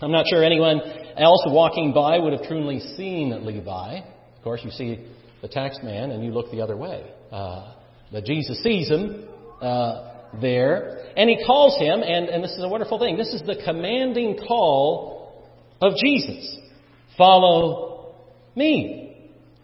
I'm 0.00 0.10
not 0.10 0.24
sure 0.26 0.42
anyone 0.42 0.80
else 1.18 1.44
walking 1.48 1.92
by 1.92 2.18
would 2.18 2.32
have 2.32 2.44
truly 2.44 2.80
seen 2.96 3.44
Levi. 3.44 3.98
Of 3.98 4.42
course, 4.42 4.62
you 4.64 4.70
see 4.70 5.06
the 5.42 5.48
tax 5.48 5.80
man 5.82 6.10
and 6.10 6.24
you 6.24 6.32
look 6.32 6.50
the 6.50 6.62
other 6.62 6.78
way. 6.78 7.12
Uh, 7.30 7.74
but 8.10 8.24
Jesus 8.24 8.62
sees 8.62 8.88
him 8.88 9.28
uh, 9.60 10.14
there, 10.40 11.10
and 11.14 11.28
he 11.28 11.44
calls 11.44 11.78
him, 11.78 12.00
and, 12.00 12.30
and 12.30 12.42
this 12.42 12.52
is 12.52 12.64
a 12.64 12.68
wonderful 12.68 12.98
thing. 12.98 13.18
This 13.18 13.34
is 13.34 13.42
the 13.42 13.60
commanding 13.66 14.38
call 14.48 15.44
of 15.82 15.92
Jesus 16.02 16.58
Follow 17.18 18.14
me 18.56 19.13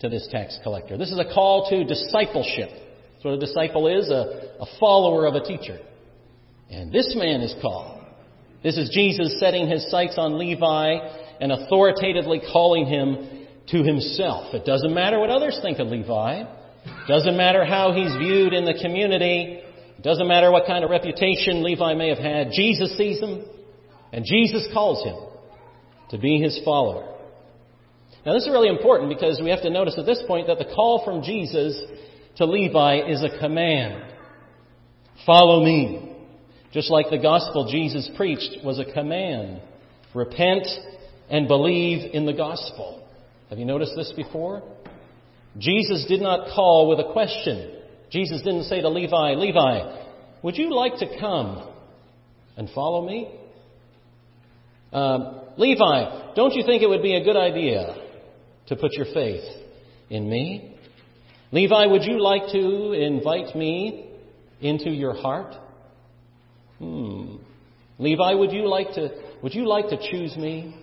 to 0.00 0.08
this 0.08 0.28
tax 0.30 0.58
collector. 0.62 0.96
This 0.96 1.10
is 1.10 1.18
a 1.18 1.32
call 1.32 1.68
to 1.70 1.84
discipleship. 1.84 2.70
That's 2.70 3.24
what 3.24 3.34
a 3.34 3.38
disciple 3.38 3.86
is 3.86 4.10
a, 4.10 4.54
a 4.60 4.66
follower 4.78 5.26
of 5.26 5.34
a 5.34 5.44
teacher. 5.44 5.78
And 6.70 6.92
this 6.92 7.14
man 7.16 7.40
is 7.40 7.54
called 7.60 8.00
this 8.62 8.76
is 8.76 8.90
Jesus 8.90 9.40
setting 9.40 9.68
his 9.68 9.90
sights 9.90 10.16
on 10.18 10.38
Levi 10.38 10.98
and 11.40 11.50
authoritatively 11.50 12.42
calling 12.52 12.86
him 12.86 13.46
to 13.68 13.82
himself. 13.82 14.54
It 14.54 14.66
doesn't 14.66 14.92
matter 14.92 15.18
what 15.18 15.30
others 15.30 15.58
think 15.62 15.78
of 15.78 15.88
Levi. 15.88 16.42
It 16.42 17.08
doesn't 17.08 17.36
matter 17.36 17.64
how 17.64 17.92
he's 17.92 18.14
viewed 18.16 18.52
in 18.52 18.66
the 18.66 18.78
community. 18.82 19.62
It 19.96 20.02
doesn't 20.02 20.28
matter 20.28 20.50
what 20.50 20.66
kind 20.66 20.84
of 20.84 20.90
reputation 20.90 21.62
Levi 21.62 21.94
may 21.94 22.08
have 22.08 22.18
had. 22.18 22.50
Jesus 22.52 22.96
sees 22.98 23.20
him 23.20 23.44
and 24.12 24.24
Jesus 24.26 24.68
calls 24.74 25.04
him 25.04 25.16
to 26.10 26.18
be 26.18 26.38
his 26.38 26.60
follower. 26.64 27.16
Now 28.24 28.34
this 28.34 28.42
is 28.42 28.50
really 28.50 28.68
important 28.68 29.08
because 29.08 29.40
we 29.42 29.50
have 29.50 29.62
to 29.62 29.70
notice 29.70 29.94
at 29.96 30.06
this 30.06 30.22
point 30.26 30.48
that 30.48 30.58
the 30.58 30.72
call 30.74 31.02
from 31.04 31.22
Jesus 31.22 31.80
to 32.36 32.44
Levi 32.44 33.08
is 33.08 33.22
a 33.22 33.38
command. 33.38 34.04
Follow 35.24 35.64
me. 35.64 36.16
Just 36.72 36.90
like 36.90 37.06
the 37.10 37.18
gospel 37.18 37.68
Jesus 37.70 38.10
preached 38.16 38.64
was 38.64 38.78
a 38.78 38.92
command. 38.92 39.60
Repent 40.14 40.66
and 41.30 41.48
believe 41.48 42.14
in 42.14 42.26
the 42.26 42.32
gospel. 42.32 43.06
Have 43.48 43.58
you 43.58 43.64
noticed 43.64 43.92
this 43.96 44.12
before? 44.14 44.62
Jesus 45.58 46.04
did 46.06 46.20
not 46.20 46.54
call 46.54 46.88
with 46.88 47.00
a 47.00 47.12
question. 47.12 47.76
Jesus 48.10 48.42
didn't 48.42 48.64
say 48.64 48.80
to 48.82 48.88
Levi, 48.88 49.34
Levi, 49.34 50.02
would 50.42 50.56
you 50.56 50.74
like 50.74 50.96
to 50.98 51.18
come 51.18 51.68
and 52.56 52.68
follow 52.70 53.06
me? 53.06 53.34
Um, 54.92 55.40
Levi, 55.56 56.34
don't 56.34 56.54
you 56.54 56.64
think 56.64 56.82
it 56.82 56.88
would 56.88 57.02
be 57.02 57.16
a 57.16 57.24
good 57.24 57.36
idea 57.36 57.99
to 58.70 58.76
put 58.76 58.92
your 58.94 59.06
faith 59.12 59.44
in 60.08 60.30
me? 60.30 60.76
Levi, 61.52 61.86
would 61.86 62.04
you 62.04 62.22
like 62.22 62.46
to 62.52 62.92
invite 62.92 63.54
me 63.54 64.10
into 64.60 64.90
your 64.90 65.14
heart? 65.14 65.54
Hmm. 66.78 67.36
Levi, 67.98 68.32
would 68.34 68.52
you 68.52 68.68
like 68.68 68.92
to 68.94 69.10
would 69.42 69.54
you 69.54 69.66
like 69.68 69.88
to 69.88 69.98
choose 70.10 70.36
me? 70.36 70.76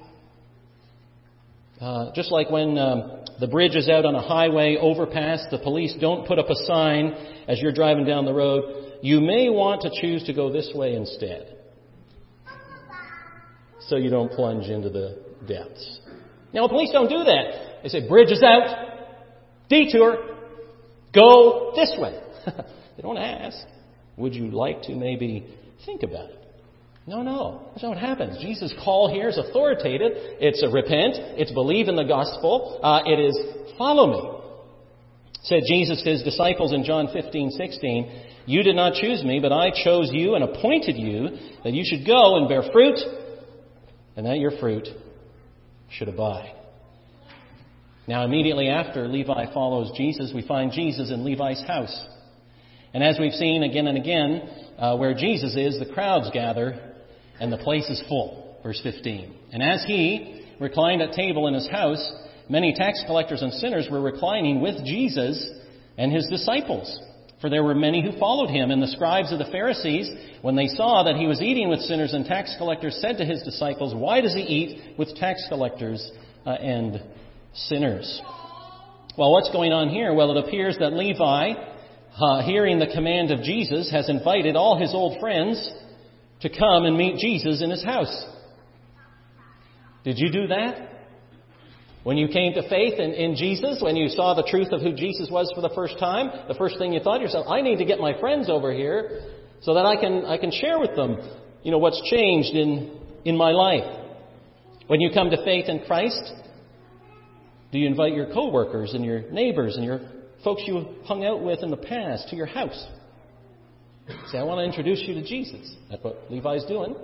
Uh, 1.79 2.11
just 2.13 2.31
like 2.31 2.49
when 2.49 2.77
um, 2.77 3.23
the 3.39 3.47
bridge 3.47 3.75
is 3.75 3.87
out 3.87 4.03
on 4.03 4.15
a 4.15 4.21
highway 4.21 4.77
overpass, 4.79 5.45
the 5.51 5.59
police 5.59 5.95
don't 6.01 6.27
put 6.27 6.39
up 6.39 6.49
a 6.49 6.55
sign 6.65 7.13
as 7.47 7.59
you're 7.61 7.71
driving 7.71 8.03
down 8.03 8.25
the 8.25 8.33
road. 8.33 8.97
You 9.01 9.21
may 9.21 9.49
want 9.49 9.83
to 9.83 10.01
choose 10.01 10.23
to 10.23 10.33
go 10.33 10.51
this 10.51 10.71
way 10.73 10.95
instead, 10.95 11.55
so 13.81 13.95
you 13.95 14.09
don't 14.09 14.31
plunge 14.31 14.65
into 14.65 14.89
the 14.89 15.23
depths. 15.47 15.99
Now, 16.57 16.67
police 16.67 16.91
don't 16.91 17.07
do 17.07 17.23
that. 17.23 17.83
They 17.83 17.89
say, 17.89 18.05
"Bridge 18.05 18.31
is 18.31 18.43
out, 18.43 18.67
detour, 19.69 20.17
go 21.13 21.71
this 21.73 21.95
way." 21.97 22.19
they 22.45 23.01
don't 23.01 23.17
ask, 23.17 23.57
"Would 24.17 24.35
you 24.35 24.51
like 24.51 24.81
to 24.83 24.93
maybe 24.93 25.45
Think 25.85 26.03
about 26.03 26.29
it. 26.29 26.35
No, 27.05 27.21
no. 27.21 27.61
That's 27.69 27.83
not 27.83 27.89
what 27.89 27.97
happens. 27.97 28.37
Jesus' 28.41 28.73
call 28.83 29.13
here 29.13 29.29
is 29.29 29.37
authoritative. 29.37 30.11
It's 30.41 30.65
repent. 30.71 31.15
It's 31.39 31.51
believe 31.51 31.87
in 31.87 31.95
the 31.95 32.03
gospel. 32.03 32.79
Uh, 32.83 33.01
it 33.05 33.19
is 33.19 33.39
follow 33.77 34.07
me. 34.07 34.39
Said 35.43 35.61
Jesus 35.69 36.03
to 36.03 36.09
his 36.09 36.23
disciples 36.23 36.73
in 36.73 36.83
John 36.83 37.07
15, 37.13 37.51
16, 37.51 38.21
You 38.47 38.63
did 38.63 38.75
not 38.75 38.95
choose 38.95 39.23
me, 39.23 39.39
but 39.39 39.53
I 39.53 39.69
chose 39.71 40.09
you 40.11 40.35
and 40.35 40.43
appointed 40.43 40.97
you 40.97 41.29
that 41.63 41.73
you 41.73 41.83
should 41.85 42.05
go 42.05 42.37
and 42.37 42.49
bear 42.49 42.63
fruit, 42.73 42.99
and 44.17 44.25
that 44.25 44.39
your 44.39 44.51
fruit 44.59 44.87
should 45.89 46.09
abide. 46.09 46.53
Now, 48.07 48.23
immediately 48.23 48.69
after 48.69 49.07
Levi 49.07 49.53
follows 49.53 49.91
Jesus, 49.97 50.31
we 50.33 50.47
find 50.47 50.71
Jesus 50.71 51.11
in 51.11 51.25
Levi's 51.25 51.61
house. 51.67 52.07
And 52.93 53.03
as 53.03 53.17
we've 53.19 53.33
seen 53.33 53.63
again 53.63 53.87
and 53.87 53.97
again, 53.97 54.49
uh, 54.77 54.95
where 54.95 55.13
Jesus 55.13 55.55
is, 55.55 55.77
the 55.77 55.93
crowds 55.93 56.29
gather 56.31 56.93
and 57.39 57.51
the 57.51 57.57
place 57.57 57.89
is 57.89 58.01
full. 58.07 58.59
Verse 58.63 58.79
15. 58.81 59.35
And 59.51 59.61
as 59.61 59.83
he 59.85 60.45
reclined 60.59 61.01
at 61.01 61.13
table 61.13 61.47
in 61.47 61.53
his 61.53 61.67
house, 61.69 62.11
many 62.49 62.73
tax 62.73 63.03
collectors 63.05 63.41
and 63.41 63.53
sinners 63.53 63.87
were 63.91 64.01
reclining 64.01 64.61
with 64.61 64.83
Jesus 64.85 65.49
and 65.97 66.11
his 66.11 66.27
disciples. 66.27 66.99
For 67.41 67.49
there 67.49 67.63
were 67.63 67.75
many 67.75 68.01
who 68.01 68.17
followed 68.19 68.49
him, 68.49 68.71
and 68.71 68.81
the 68.81 68.87
scribes 68.87 69.31
of 69.31 69.37
the 69.39 69.51
Pharisees, 69.51 70.09
when 70.41 70.55
they 70.55 70.67
saw 70.67 71.03
that 71.03 71.15
he 71.15 71.27
was 71.27 71.41
eating 71.41 71.69
with 71.69 71.81
sinners 71.81 72.13
and 72.13 72.25
tax 72.25 72.55
collectors, 72.57 72.97
said 72.99 73.17
to 73.17 73.25
his 73.25 73.43
disciples, 73.43 73.93
Why 73.93 74.21
does 74.21 74.33
he 74.33 74.41
eat 74.41 74.97
with 74.97 75.15
tax 75.15 75.43
collectors 75.47 76.11
uh, 76.45 76.51
and 76.51 77.01
sinners? 77.53 78.21
Well, 79.17 79.31
what's 79.31 79.51
going 79.51 79.71
on 79.71 79.89
here? 79.89 80.13
Well, 80.13 80.35
it 80.35 80.45
appears 80.45 80.77
that 80.79 80.93
Levi 80.93 81.53
uh, 82.19 82.41
hearing 82.41 82.79
the 82.79 82.87
command 82.87 83.31
of 83.31 83.43
Jesus, 83.43 83.91
has 83.91 84.09
invited 84.09 84.55
all 84.55 84.79
his 84.79 84.93
old 84.93 85.19
friends 85.19 85.71
to 86.41 86.49
come 86.49 86.85
and 86.85 86.97
meet 86.97 87.17
Jesus 87.17 87.61
in 87.61 87.69
his 87.69 87.83
house. 87.83 88.25
Did 90.03 90.17
you 90.17 90.31
do 90.31 90.47
that? 90.47 90.96
When 92.07 92.15
you 92.15 92.29
came 92.29 92.53
to 92.53 92.61
faith 92.69 92.99
in, 92.99 93.11
in, 93.11 93.35
Jesus, 93.35 93.79
when 93.81 93.97
you 93.97 94.07
saw 94.07 94.33
the 94.33 94.47
truth 94.49 94.69
of 94.71 94.79
who 94.79 94.93
Jesus 94.93 95.27
was 95.29 95.51
for 95.53 95.59
the 95.59 95.75
first 95.75 95.99
time, 95.99 96.31
the 96.47 96.53
first 96.53 96.77
thing 96.77 96.93
you 96.93 97.01
thought 97.01 97.17
to 97.17 97.23
yourself, 97.23 97.47
I 97.49 97.59
need 97.59 97.79
to 97.79 97.83
get 97.83 97.99
my 97.99 98.17
friends 98.17 98.49
over 98.49 98.71
here 98.71 99.27
so 99.59 99.73
that 99.73 99.85
I 99.85 99.99
can, 99.99 100.23
I 100.23 100.37
can 100.37 100.49
share 100.49 100.79
with 100.79 100.95
them, 100.95 101.17
you 101.63 101.71
know, 101.71 101.79
what's 101.79 102.01
changed 102.09 102.55
in, 102.55 102.97
in 103.25 103.35
my 103.35 103.51
life. 103.51 103.83
When 104.87 105.01
you 105.01 105.09
come 105.13 105.31
to 105.31 105.43
faith 105.43 105.65
in 105.67 105.81
Christ, 105.85 106.31
do 107.73 107.77
you 107.77 107.87
invite 107.87 108.13
your 108.13 108.33
coworkers 108.33 108.93
and 108.93 109.03
your 109.03 109.29
neighbors 109.29 109.75
and 109.75 109.83
your 109.83 109.99
folks 110.45 110.63
you 110.65 110.85
hung 111.03 111.25
out 111.25 111.43
with 111.43 111.61
in 111.61 111.71
the 111.71 111.75
past 111.75 112.29
to 112.29 112.37
your 112.37 112.45
house. 112.45 112.87
Say, 114.31 114.37
I 114.37 114.43
want 114.43 114.59
to 114.59 114.63
introduce 114.63 115.05
you 115.05 115.13
to 115.15 115.27
Jesus. 115.27 115.75
That's 115.89 116.01
what 116.05 116.31
Levi's 116.31 116.63
doing. 116.69 116.95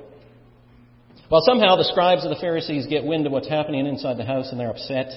Well, 1.30 1.42
somehow 1.46 1.76
the 1.76 1.86
scribes 1.86 2.24
of 2.24 2.30
the 2.30 2.40
Pharisees 2.40 2.86
get 2.88 3.04
wind 3.04 3.26
of 3.26 3.32
what's 3.32 3.50
happening 3.50 3.88
inside 3.88 4.18
the 4.18 4.26
house 4.26 4.50
and 4.52 4.60
they're 4.60 4.70
upset 4.70 5.10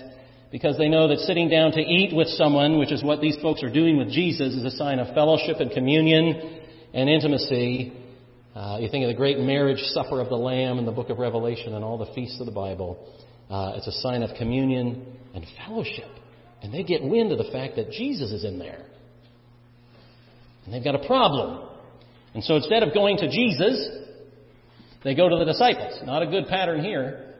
because 0.50 0.78
they 0.78 0.88
know 0.88 1.08
that 1.08 1.18
sitting 1.18 1.48
down 1.48 1.72
to 1.72 1.80
eat 1.80 2.14
with 2.14 2.28
someone, 2.28 2.78
which 2.78 2.92
is 2.92 3.02
what 3.02 3.20
these 3.20 3.36
folks 3.42 3.62
are 3.62 3.72
doing 3.72 3.98
with 3.98 4.10
Jesus, 4.10 4.54
is 4.54 4.64
a 4.64 4.70
sign 4.70 4.98
of 4.98 5.14
fellowship 5.14 5.56
and 5.58 5.70
communion 5.72 6.60
and 6.94 7.10
intimacy. 7.10 7.92
Uh, 8.54 8.78
you 8.80 8.88
think 8.88 9.02
of 9.02 9.08
the 9.08 9.16
great 9.16 9.38
marriage 9.38 9.80
supper 9.80 10.20
of 10.20 10.28
the 10.28 10.36
Lamb 10.36 10.78
in 10.78 10.86
the 10.86 10.92
book 10.92 11.10
of 11.10 11.18
Revelation 11.18 11.74
and 11.74 11.84
all 11.84 11.98
the 11.98 12.12
feasts 12.14 12.40
of 12.40 12.46
the 12.46 12.52
Bible. 12.52 13.12
Uh, 13.50 13.74
it's 13.76 13.86
a 13.86 13.92
sign 14.00 14.22
of 14.22 14.30
communion 14.38 15.18
and 15.34 15.44
fellowship. 15.66 16.08
And 16.62 16.72
they 16.72 16.82
get 16.82 17.02
wind 17.02 17.32
of 17.32 17.38
the 17.38 17.50
fact 17.52 17.76
that 17.76 17.90
Jesus 17.90 18.30
is 18.32 18.44
in 18.44 18.58
there. 18.58 18.86
And 20.64 20.72
they've 20.72 20.82
got 20.82 20.94
a 20.94 21.06
problem. 21.06 21.68
And 22.34 22.42
so 22.42 22.56
instead 22.56 22.82
of 22.82 22.94
going 22.94 23.18
to 23.18 23.28
Jesus, 23.28 23.88
they 25.04 25.14
go 25.14 25.28
to 25.28 25.36
the 25.36 25.44
disciples. 25.44 25.98
Not 26.04 26.22
a 26.22 26.26
good 26.26 26.46
pattern 26.46 26.82
here. 26.82 27.34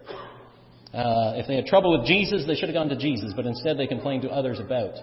Uh, 0.94 1.34
if 1.36 1.46
they 1.46 1.56
had 1.56 1.66
trouble 1.66 1.98
with 1.98 2.06
Jesus, 2.06 2.44
they 2.46 2.54
should 2.54 2.68
have 2.68 2.74
gone 2.74 2.88
to 2.88 2.96
Jesus, 2.96 3.32
but 3.34 3.44
instead 3.44 3.76
they 3.76 3.86
complain 3.86 4.22
to 4.22 4.28
others 4.30 4.60
about 4.60 4.94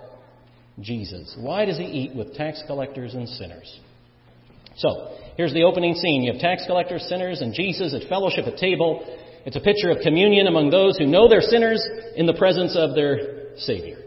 Jesus. 0.79 1.36
Why 1.39 1.65
does 1.65 1.77
he 1.77 1.86
eat 1.86 2.15
with 2.15 2.33
tax 2.33 2.63
collectors 2.65 3.13
and 3.13 3.29
sinners? 3.29 3.79
So, 4.77 5.15
here's 5.38 5.53
the 5.53 5.63
opening 5.63 5.93
scene. 5.93 6.24
You 6.24 6.33
have 6.33 6.41
tax 6.41 6.63
collectors, 6.65 7.05
sinners, 7.07 7.41
and 7.41 7.53
Jesus 7.53 7.93
at 7.93 8.10
fellowship 8.10 8.45
at 8.48 8.57
table. 8.57 9.05
It's 9.45 9.55
a 9.55 9.60
picture 9.60 9.91
of 9.91 10.00
communion 10.01 10.48
among 10.48 10.72
those 10.72 10.98
who 10.98 11.05
know 11.05 11.27
they're 11.27 11.41
sinners 11.41 11.86
in 12.15 12.25
the 12.25 12.33
presence 12.33 12.75
of 12.75 12.95
their 12.95 13.55
Savior. 13.57 14.00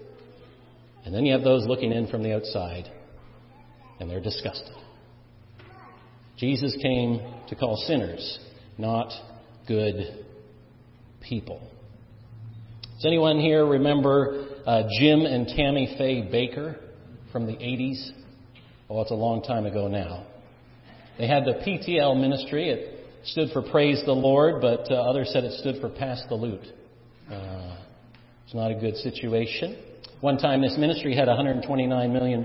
And 1.05 1.15
then 1.15 1.25
you 1.25 1.33
have 1.35 1.45
those 1.45 1.67
looking 1.67 1.93
in 1.93 2.09
from 2.09 2.25
the 2.25 2.35
outside, 2.35 2.91
and 4.01 4.11
they're 4.11 4.21
disgusted. 4.21 4.75
Jesus 6.37 6.77
came 6.83 7.21
to 7.49 7.55
call 7.55 7.77
sinners, 7.87 8.39
not 8.77 9.11
good 9.67 10.25
people. 11.23 11.61
Does 12.97 13.07
anyone 13.07 13.41
here 13.41 13.65
remember 13.65 14.47
uh, 14.67 14.83
Jim 14.99 15.21
and 15.23 15.47
Tammy 15.49 15.95
Faye 15.99 16.23
Bakker 16.23 16.79
from 17.33 17.47
the 17.47 17.53
80s? 17.53 18.11
Oh, 18.91 19.01
it's 19.01 19.11
a 19.11 19.15
long 19.15 19.43
time 19.43 19.67
ago 19.67 19.89
now. 19.89 20.27
They 21.19 21.27
had 21.27 21.45
the 21.45 21.55
PTL 21.55 22.21
ministry. 22.21 22.69
It 22.69 23.07
stood 23.25 23.51
for 23.53 23.63
Praise 23.63 24.03
the 24.05 24.13
Lord, 24.13 24.61
but 24.61 24.91
uh, 24.91 24.95
others 24.95 25.31
said 25.33 25.45
it 25.45 25.59
stood 25.61 25.81
for 25.81 25.89
Pass 25.89 26.23
the 26.29 26.35
Loot. 26.35 26.61
Uh, 27.31 27.79
it's 28.45 28.55
not 28.55 28.71
a 28.71 28.75
good 28.75 28.97
situation. 28.97 29.77
One 30.21 30.39
time, 30.39 30.63
this 30.63 30.77
ministry 30.79 31.15
had 31.17 31.29
$129 31.29 32.13
million, 32.13 32.43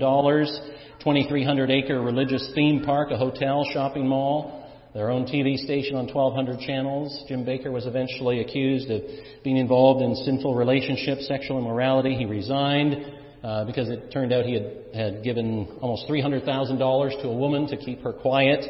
2,300 1.04 1.70
acre 1.70 2.00
religious 2.00 2.52
theme 2.54 2.84
park, 2.84 3.10
a 3.10 3.16
hotel, 3.16 3.64
shopping 3.72 4.06
mall, 4.06 4.62
their 4.94 5.10
own 5.10 5.24
TV 5.24 5.56
station 5.56 5.96
on 5.96 6.06
1,200 6.06 6.60
channels. 6.60 7.24
Jim 7.26 7.44
Bakker 7.44 7.72
was 7.72 7.86
eventually 7.86 8.40
accused 8.40 8.88
of 8.88 9.02
being 9.42 9.56
involved 9.56 10.02
in 10.02 10.14
sinful 10.14 10.54
relationships, 10.54 11.26
sexual 11.26 11.58
immorality. 11.58 12.14
He 12.14 12.26
resigned 12.26 12.94
uh, 13.42 13.64
because 13.64 13.88
it 13.88 14.12
turned 14.12 14.32
out 14.32 14.44
he 14.44 14.54
had, 14.54 14.94
had 14.94 15.24
given 15.24 15.66
almost 15.80 16.06
$300,000 16.08 17.22
to 17.22 17.28
a 17.28 17.36
woman 17.36 17.66
to 17.68 17.76
keep 17.76 18.02
her 18.02 18.12
quiet. 18.12 18.64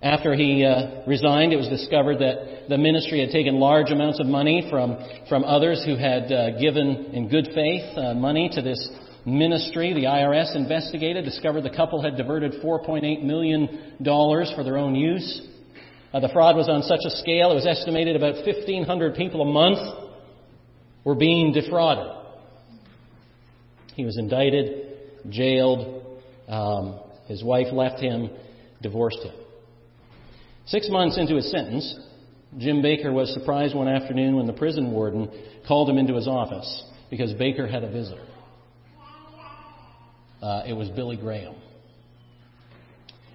After 0.00 0.34
he 0.34 0.64
uh, 0.64 1.02
resigned, 1.08 1.52
it 1.52 1.56
was 1.56 1.68
discovered 1.68 2.18
that 2.18 2.68
the 2.68 2.78
ministry 2.78 3.20
had 3.20 3.30
taken 3.30 3.58
large 3.58 3.90
amounts 3.90 4.20
of 4.20 4.26
money 4.26 4.68
from, 4.70 4.96
from 5.28 5.42
others 5.42 5.82
who 5.84 5.96
had 5.96 6.30
uh, 6.30 6.60
given 6.60 7.10
in 7.12 7.28
good 7.28 7.48
faith 7.52 7.98
uh, 7.98 8.14
money 8.14 8.48
to 8.52 8.62
this 8.62 8.88
ministry. 9.28 9.92
The 9.92 10.04
IRS 10.04 10.56
investigated, 10.56 11.24
discovered 11.24 11.62
the 11.62 11.74
couple 11.74 12.02
had 12.02 12.16
diverted 12.16 12.54
$4.8 12.62 13.22
million 13.22 13.96
for 14.02 14.64
their 14.64 14.78
own 14.78 14.94
use. 14.94 15.46
Uh, 16.12 16.20
the 16.20 16.28
fraud 16.32 16.56
was 16.56 16.68
on 16.68 16.82
such 16.82 17.00
a 17.04 17.10
scale, 17.10 17.50
it 17.52 17.54
was 17.54 17.66
estimated 17.66 18.16
about 18.16 18.34
1,500 18.46 19.14
people 19.14 19.42
a 19.42 19.44
month 19.44 19.78
were 21.04 21.14
being 21.14 21.52
defrauded. 21.52 22.14
He 23.94 24.04
was 24.04 24.16
indicted, 24.16 24.96
jailed. 25.28 26.20
Um, 26.48 27.00
his 27.26 27.44
wife 27.44 27.66
left 27.72 28.00
him, 28.00 28.30
divorced 28.80 29.18
him. 29.18 29.34
Six 30.66 30.88
months 30.90 31.18
into 31.18 31.34
his 31.34 31.50
sentence, 31.50 31.98
Jim 32.56 32.82
Bakker 32.82 33.12
was 33.12 33.32
surprised 33.34 33.74
one 33.74 33.88
afternoon 33.88 34.36
when 34.36 34.46
the 34.46 34.52
prison 34.52 34.92
warden 34.92 35.30
called 35.66 35.90
him 35.90 35.98
into 35.98 36.14
his 36.14 36.28
office 36.28 36.84
because 37.10 37.32
Bakker 37.34 37.70
had 37.70 37.84
a 37.84 37.90
visitor. 37.90 38.27
Uh, 40.42 40.62
it 40.66 40.72
was 40.72 40.88
Billy 40.90 41.16
Graham. 41.16 41.54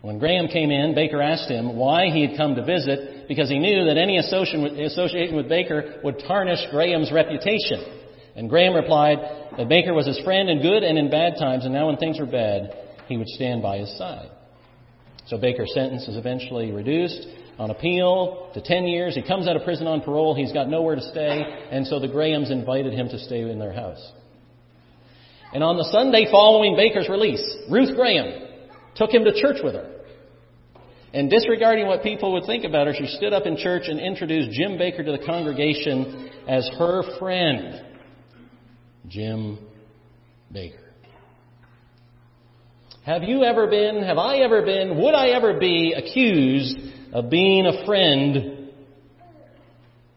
When 0.01 0.19
Graham 0.19 0.47
came 0.47 0.69
in, 0.69 0.95
Bakker 0.95 1.23
asked 1.23 1.49
him 1.49 1.77
why 1.77 2.09
he 2.09 2.27
had 2.27 2.37
come 2.37 2.55
to 2.55 2.65
visit 2.65 3.27
because 3.27 3.49
he 3.49 3.57
knew 3.57 3.85
that 3.85 3.97
any 3.97 4.17
association 4.17 5.35
with 5.35 5.49
Bakker 5.49 6.03
would 6.03 6.19
tarnish 6.27 6.59
Graham's 6.71 7.11
reputation. 7.11 8.01
And 8.35 8.49
Graham 8.49 8.73
replied 8.73 9.19
that 9.57 9.69
Bakker 9.69 9.93
was 9.93 10.05
his 10.05 10.19
friend 10.19 10.49
in 10.49 10.61
good 10.61 10.83
and 10.83 10.97
in 10.97 11.09
bad 11.09 11.35
times, 11.39 11.63
and 11.63 11.73
now 11.73 11.87
when 11.87 11.97
things 11.97 12.19
were 12.19 12.25
bad, 12.25 12.75
he 13.07 13.15
would 13.15 13.29
stand 13.29 13.61
by 13.61 13.77
his 13.77 13.97
side. 13.97 14.29
So 15.27 15.37
Bakker's 15.37 15.73
sentence 15.73 16.07
is 16.07 16.17
eventually 16.17 16.71
reduced 16.71 17.25
on 17.57 17.69
appeal 17.69 18.51
to 18.53 18.61
10 18.61 18.85
years. 18.85 19.15
He 19.15 19.21
comes 19.21 19.47
out 19.47 19.55
of 19.55 19.63
prison 19.63 19.87
on 19.87 20.01
parole. 20.01 20.35
He's 20.35 20.51
got 20.51 20.67
nowhere 20.67 20.95
to 20.95 21.01
stay. 21.01 21.43
And 21.71 21.87
so 21.87 21.99
the 21.99 22.07
Grahams 22.07 22.51
invited 22.51 22.93
him 22.93 23.07
to 23.09 23.19
stay 23.19 23.41
in 23.41 23.59
their 23.59 23.73
house. 23.73 24.11
And 25.53 25.63
on 25.63 25.77
the 25.77 25.87
Sunday 25.91 26.27
following 26.31 26.75
Bakker's 26.75 27.09
release, 27.09 27.57
Ruth 27.69 27.95
Graham 27.95 28.49
took 28.95 29.11
him 29.11 29.23
to 29.23 29.33
church 29.39 29.57
with 29.63 29.75
her. 29.75 29.89
And 31.13 31.29
disregarding 31.29 31.85
what 31.85 32.01
people 32.01 32.33
would 32.33 32.45
think 32.45 32.63
about 32.63 32.87
her, 32.87 32.93
she 32.95 33.05
stood 33.05 33.33
up 33.33 33.45
in 33.45 33.55
church 33.55 33.83
and 33.85 33.99
introduced 33.99 34.49
Jim 34.51 34.79
Bakker 34.79 35.05
to 35.05 35.11
the 35.11 35.23
congregation 35.23 36.31
as 36.47 36.67
her 36.79 37.19
friend, 37.19 37.85
Jim 39.07 39.59
Bakker. 40.51 40.79
Have 43.05 43.23
you 43.23 43.43
ever 43.43 43.67
been, 43.67 44.01
have 44.01 44.17
I 44.17 44.37
ever 44.37 44.63
been, 44.63 44.97
would 44.99 45.13
I 45.13 45.29
ever 45.29 45.59
be 45.59 45.93
accused 45.93 46.77
of 47.13 47.29
being 47.29 47.67
a 47.67 47.85
friend 47.85 48.69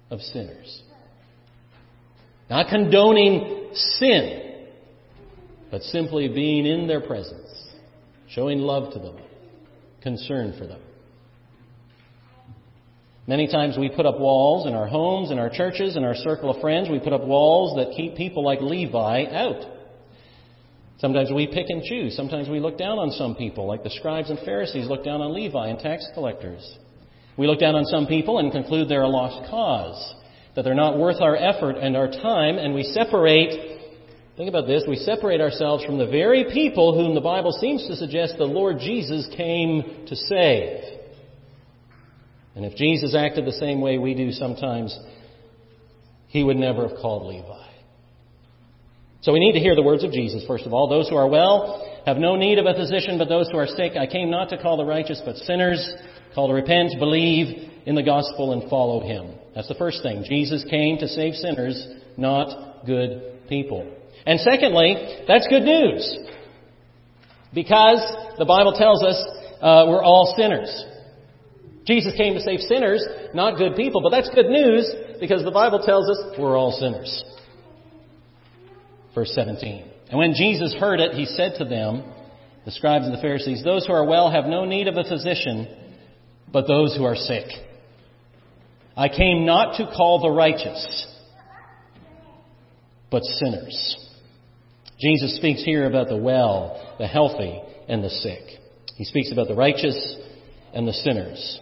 of 0.09 0.21
sinners? 0.21 0.83
Not 2.49 2.69
condoning 2.69 3.71
sin, 3.75 4.46
but 5.71 5.83
simply 5.83 6.29
being 6.29 6.67
in 6.67 6.87
their 6.87 7.01
presence, 7.01 7.69
showing 8.29 8.59
love 8.59 8.93
to 8.93 8.99
them, 8.99 9.17
concern 10.03 10.55
for 10.59 10.67
them. 10.67 10.81
Many 13.29 13.49
times 13.49 13.77
we 13.77 13.89
put 13.89 14.07
up 14.07 14.21
walls 14.21 14.69
in 14.69 14.75
our 14.75 14.87
homes, 14.87 15.33
in 15.33 15.39
our 15.39 15.51
churches, 15.51 15.97
in 15.97 16.05
our 16.05 16.15
circle 16.15 16.49
of 16.49 16.61
friends. 16.61 16.89
We 16.89 17.01
put 17.01 17.13
up 17.13 17.25
walls 17.25 17.77
that 17.77 17.97
keep 17.97 18.17
people 18.17 18.45
like 18.45 18.61
Levi 18.61 19.25
out. 19.33 19.65
Sometimes 20.99 21.31
we 21.35 21.49
pick 21.49 21.67
and 21.69 21.83
choose. 21.83 22.17
Sometimes 22.17 22.49
we 22.49 22.61
look 22.61 22.79
down 22.79 22.99
on 22.99 23.11
some 23.11 23.35
people, 23.35 23.67
like 23.67 23.83
the 23.83 23.91
scribes 23.91 24.31
and 24.31 24.39
Pharisees 24.39 24.89
look 24.89 25.05
down 25.05 25.21
on 25.21 25.35
Levi 25.35 25.69
and 25.69 25.79
tax 25.79 26.07
collectors. 26.15 26.79
We 27.37 27.47
look 27.47 27.59
down 27.59 27.75
on 27.75 27.85
some 27.85 28.07
people 28.07 28.39
and 28.39 28.51
conclude 28.51 28.89
they're 28.89 29.03
a 29.03 29.09
lost 29.09 29.51
cause, 29.51 30.15
that 30.55 30.63
they're 30.63 30.75
not 30.75 30.97
worth 30.97 31.21
our 31.21 31.37
effort 31.37 31.77
and 31.77 31.97
our 31.97 32.09
time, 32.09 32.57
and 32.57 32.75
we 32.75 32.83
separate, 32.83 33.76
think 34.37 34.49
about 34.49 34.67
this, 34.67 34.85
we 34.87 34.97
separate 34.97 35.41
ourselves 35.41 35.85
from 35.85 35.99
the 35.99 36.07
very 36.07 36.45
people 36.53 36.95
whom 36.95 37.15
the 37.15 37.21
Bible 37.21 37.53
seems 37.53 37.87
to 37.87 37.97
suggest 37.97 38.35
the 38.37 38.45
Lord 38.45 38.79
Jesus 38.79 39.27
came 39.37 40.07
to 40.07 40.17
save. 40.17 40.83
And 42.55 42.65
if 42.65 42.77
Jesus 42.77 43.15
acted 43.15 43.47
the 43.47 43.53
same 43.53 43.81
way 43.81 43.99
we 43.99 44.15
do 44.15 44.33
sometimes, 44.33 44.99
he 46.29 46.43
would 46.43 46.57
never 46.57 46.89
have 46.89 46.99
called 46.99 47.27
Levi. 47.27 47.67
So 49.23 49.33
we 49.33 49.41
need 49.41 49.53
to 49.53 49.61
hear 49.61 49.75
the 49.75 49.83
words 49.83 50.05
of 50.05 50.13
Jesus, 50.13 50.45
first 50.47 50.67
of 50.67 50.73
all. 50.73 50.89
Those 50.89 51.09
who 51.09 51.17
are 51.17 51.29
well 51.29 52.01
have 52.07 52.19
no 52.19 52.37
need 52.37 52.59
of 52.59 52.67
a 52.67 52.75
physician, 52.75 53.19
but 53.19 53.29
those 53.29 53.49
who 53.51 53.59
are 53.59 53.67
sick. 53.67 53.93
I 53.99 54.07
came 54.07 54.31
not 54.31 54.51
to 54.51 54.59
call 54.59 54.77
the 54.77 54.85
righteous, 54.85 55.21
but 55.25 55.37
sinners. 55.37 55.95
Call 56.35 56.49
to 56.49 56.55
repent, 56.55 56.93
believe 56.99 57.71
in 57.87 57.95
the 57.95 58.03
gospel, 58.03 58.53
and 58.53 58.69
follow 58.71 59.01
him. 59.01 59.35
That's 59.55 59.69
the 59.69 59.75
first 59.75 60.03
thing. 60.03 60.25
Jesus 60.29 60.65
came 60.69 60.99
to 60.99 61.09
save 61.09 61.35
sinners, 61.35 61.87
not 62.17 62.87
good 62.87 63.49
people. 63.49 63.96
And 64.25 64.41
secondly, 64.41 65.25
that's 65.29 65.47
good 65.49 65.63
news. 65.63 66.19
Because 67.55 68.01
the 68.39 68.45
Bible 68.45 68.73
tells 68.73 69.03
us 69.03 69.23
uh, 69.61 69.87
we're 69.89 70.03
all 70.03 70.35
sinners. 70.37 70.85
Jesus 71.87 72.13
came 72.17 72.35
to 72.35 72.41
save 72.41 72.61
sinners, 72.61 73.05
not 73.35 73.59
good 73.59 73.77
people. 73.77 74.03
But 74.03 74.11
that's 74.11 74.31
good 74.35 74.47
news 74.47 74.93
because 75.21 75.45
the 75.45 75.53
Bible 75.53 75.83
tells 75.85 76.09
us 76.11 76.39
we're 76.39 76.57
all 76.57 76.73
sinners. 76.73 77.25
Verse 79.15 79.33
17. 79.35 79.91
And 80.11 80.19
when 80.19 80.35
Jesus 80.35 80.75
heard 80.75 81.01
it, 81.01 81.15
he 81.15 81.25
said 81.27 81.55
to 81.59 81.65
them, 81.65 82.05
the 82.67 82.73
scribes 82.73 83.07
and 83.07 83.15
the 83.15 83.21
Pharisees, 83.21 83.63
Those 83.65 83.87
who 83.87 83.93
are 83.93 84.05
well 84.05 84.31
have 84.31 84.47
no 84.47 84.65
need 84.65 84.89
of 84.89 84.97
a 84.97 85.05
physician, 85.05 85.69
but 86.53 86.67
those 86.67 86.97
who 86.97 87.05
are 87.05 87.15
sick. 87.15 87.47
I 88.97 89.09
came 89.09 89.47
not 89.47 89.77
to 89.77 89.87
call 89.87 90.21
the 90.21 90.31
righteous, 90.31 91.07
but 93.09 93.23
sinners. 93.23 94.06
Jesus 94.99 95.37
speaks 95.37 95.63
here 95.63 95.87
about 95.87 96.09
the 96.09 96.17
well, 96.17 96.95
the 96.99 97.07
healthy, 97.07 97.61
and 97.89 98.03
the 98.03 98.11
sick. 98.11 98.43
He 98.97 99.05
speaks 99.05 99.31
about 99.31 99.49
the 99.49 99.55
righteous 99.55 100.17
and 100.73 100.89
the 100.89 100.93
sinners. 100.93 101.61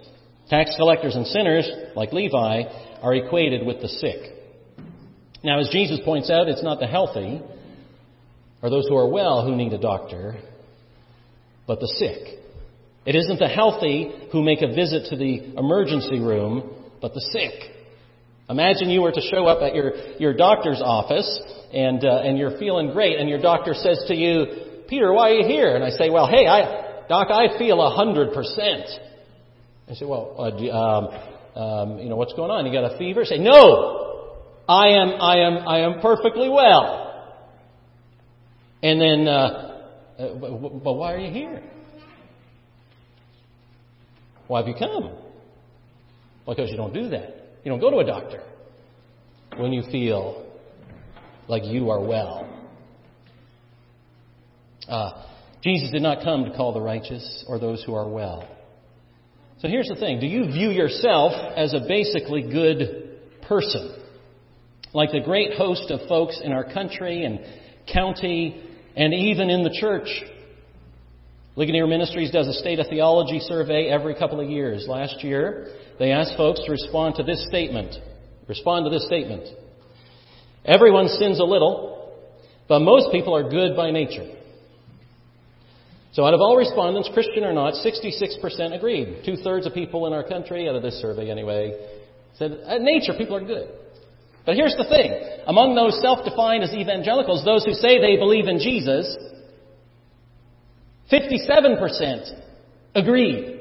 Tax 0.49 0.75
collectors 0.77 1.17
and 1.17 1.27
sinners, 1.27 1.69
like 1.97 2.13
Levi, 2.13 2.63
are 3.03 3.15
equated 3.15 3.67
with 3.67 3.81
the 3.81 3.89
sick. 3.89 4.33
Now, 5.43 5.59
as 5.59 5.69
Jesus 5.71 6.01
points 6.05 6.31
out, 6.31 6.49
it's 6.49 6.63
not 6.63 6.81
the 6.81 6.87
healthy 6.87 7.43
or 8.63 8.71
those 8.71 8.87
who 8.89 8.97
are 8.97 9.09
well 9.09 9.45
who 9.45 9.57
need 9.57 9.73
a 9.73 9.79
doctor, 9.79 10.37
but 11.67 11.81
the 11.81 11.89
sick. 11.99 12.39
It 13.05 13.15
isn't 13.15 13.39
the 13.39 13.49
healthy 13.49 14.11
who 14.33 14.43
make 14.43 14.63
a 14.63 14.69
visit 14.69 15.11
to 15.11 15.17
the 15.17 15.55
emergency 15.59 16.21
room, 16.21 16.73
but 17.03 17.13
the 17.13 17.21
sick. 17.21 17.53
Imagine 18.49 18.89
you 18.89 19.03
were 19.03 19.13
to 19.13 19.21
show 19.21 19.47
up 19.47 19.63
at 19.63 19.75
your, 19.75 19.93
your 20.19 20.35
doctor's 20.35 20.81
office 20.83 21.41
and, 21.75 22.05
uh, 22.05 22.23
and 22.23 22.39
you're 22.39 22.57
feeling 22.59 22.93
great 22.93 23.19
and 23.19 23.29
your 23.29 23.41
doctor 23.41 23.75
says 23.75 24.05
to 24.07 24.15
you, 24.15 24.85
Peter, 24.89 25.13
why 25.13 25.31
are 25.31 25.35
you 25.35 25.47
here? 25.47 25.75
And 25.75 25.83
I 25.83 25.91
say, 25.91 26.09
well, 26.09 26.29
hey, 26.29 26.47
I, 26.47 27.07
doc, 27.09 27.29
I 27.31 27.59
feel 27.59 27.83
a 27.83 27.91
hundred 27.91 28.33
percent. 28.33 28.87
I 29.91 29.95
say, 29.95 30.05
well, 30.07 30.37
uh, 30.39 30.71
um, 30.71 31.61
um, 31.63 31.99
you 31.99 32.09
know, 32.09 32.17
what's 32.17 32.35
going 32.35 32.51
on? 32.51 32.65
You 32.65 32.73
got 32.73 32.95
a 32.95 32.97
fever? 32.97 33.25
Say, 33.25 33.39
no, 33.39 34.37
I 34.69 34.89
am, 34.89 35.21
I 35.21 35.39
am, 35.39 35.69
I 35.69 35.79
am 35.81 36.01
perfectly 36.01 36.49
well. 36.49 37.01
And 38.83 39.01
then, 39.01 39.27
uh, 39.27 39.81
uh 40.17 40.35
but 40.39 40.95
why 40.95 41.15
are 41.15 41.19
you 41.19 41.33
here? 41.33 41.61
Why 44.47 44.61
have 44.61 44.69
you 44.69 44.75
come? 44.79 45.11
Because 46.47 46.71
you 46.71 46.77
don't 46.77 46.95
do 46.95 47.09
that. 47.09 47.31
You 47.65 47.71
don't 47.71 47.81
go 47.81 47.91
to 47.91 47.99
a 47.99 48.05
doctor 48.05 48.43
when 49.57 49.73
you 49.73 49.83
feel 49.91 50.44
like 51.49 51.65
you 51.65 51.91
are 51.91 52.01
well. 52.01 52.51
Uh, 54.89 55.25
Jesus 55.63 55.91
did 55.91 56.03
not 56.03 56.23
come 56.23 56.45
to 56.45 56.57
call 56.57 56.75
the 56.75 56.81
righteous 56.81 57.45
or 57.49 57.59
those 57.59 57.83
who 57.85 57.95
are 57.95 58.09
well. 58.09 58.49
So 59.61 59.69
here's 59.69 59.89
the 59.89 59.97
thing 59.97 60.21
do 60.21 60.27
you 60.27 60.47
view 60.47 60.71
yourself 60.71 61.33
as 61.57 61.73
a 61.73 61.81
basically 61.89 62.43
good 62.43 63.19
person? 63.49 64.03
Like 64.93 65.11
the 65.11 65.21
great 65.21 65.55
host 65.55 65.91
of 65.91 66.07
folks 66.09 66.41
in 66.43 66.53
our 66.53 66.65
country 66.65 67.25
and 67.25 67.41
county 67.93 68.63
and 68.95 69.13
even 69.15 69.51
in 69.51 69.63
the 69.63 69.77
church. 69.81 70.09
Ligonier 71.57 71.87
Ministries 71.87 72.31
does 72.31 72.49
a 72.49 72.53
state 72.53 72.79
of 72.81 72.87
theology 72.89 73.39
survey 73.39 73.89
every 73.89 74.15
couple 74.15 74.41
of 74.41 74.51
years. 74.51 74.87
Last 74.89 75.23
year, 75.23 75.69
they 75.99 76.11
asked 76.11 76.37
folks 76.37 76.61
to 76.65 76.71
respond 76.71 77.15
to 77.17 77.23
this 77.23 77.47
statement. 77.47 77.95
Respond 78.49 78.85
to 78.87 78.91
this 78.91 79.07
statement. 79.07 79.49
Everyone 80.65 81.09
sins 81.09 81.41
a 81.41 81.45
little, 81.45 82.13
but 82.69 82.81
most 82.81 83.13
people 83.13 83.37
are 83.37 83.49
good 83.49 83.77
by 83.77 83.91
nature. 83.91 84.27
So 86.13 86.25
out 86.25 86.33
of 86.33 86.41
all 86.41 86.57
respondents, 86.57 87.11
Christian 87.13 87.45
or 87.45 87.53
not, 87.53 87.75
66% 87.75 88.77
agreed. 88.77 89.23
Two 89.27 89.37
thirds 89.37 89.67
of 89.67 89.75
people 89.75 90.07
in 90.07 90.13
our 90.13 90.23
country, 90.23 90.69
out 90.69 90.77
of 90.77 90.83
this 90.83 90.95
survey 91.01 91.31
anyway, 91.31 91.77
said, 92.39 92.53
at 92.67 92.81
nature, 92.81 93.13
people 93.19 93.37
are 93.37 93.45
good. 93.45 93.69
But 94.47 94.55
here's 94.55 94.77
the 94.77 94.85
thing. 94.85 95.13
Among 95.47 95.75
those 95.75 96.01
self-defined 96.01 96.63
as 96.63 96.73
evangelicals, 96.73 97.45
those 97.45 97.65
who 97.65 97.73
say 97.73 98.01
they 98.01 98.17
believe 98.17 98.47
in 98.47 98.59
Jesus, 98.59 99.17
57% 101.11 102.41
agreed 102.95 103.61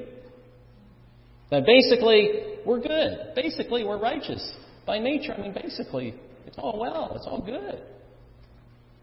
that 1.50 1.66
basically 1.66 2.30
we're 2.66 2.82
good. 2.82 3.34
Basically 3.36 3.84
we're 3.84 4.00
righteous. 4.00 4.54
By 4.86 5.00
nature, 5.00 5.34
I 5.34 5.42
mean 5.42 5.54
basically 5.54 6.16
it's 6.46 6.58
all 6.58 6.80
well, 6.80 7.14
it's 7.16 7.26
all 7.26 7.42
good. 7.42 7.82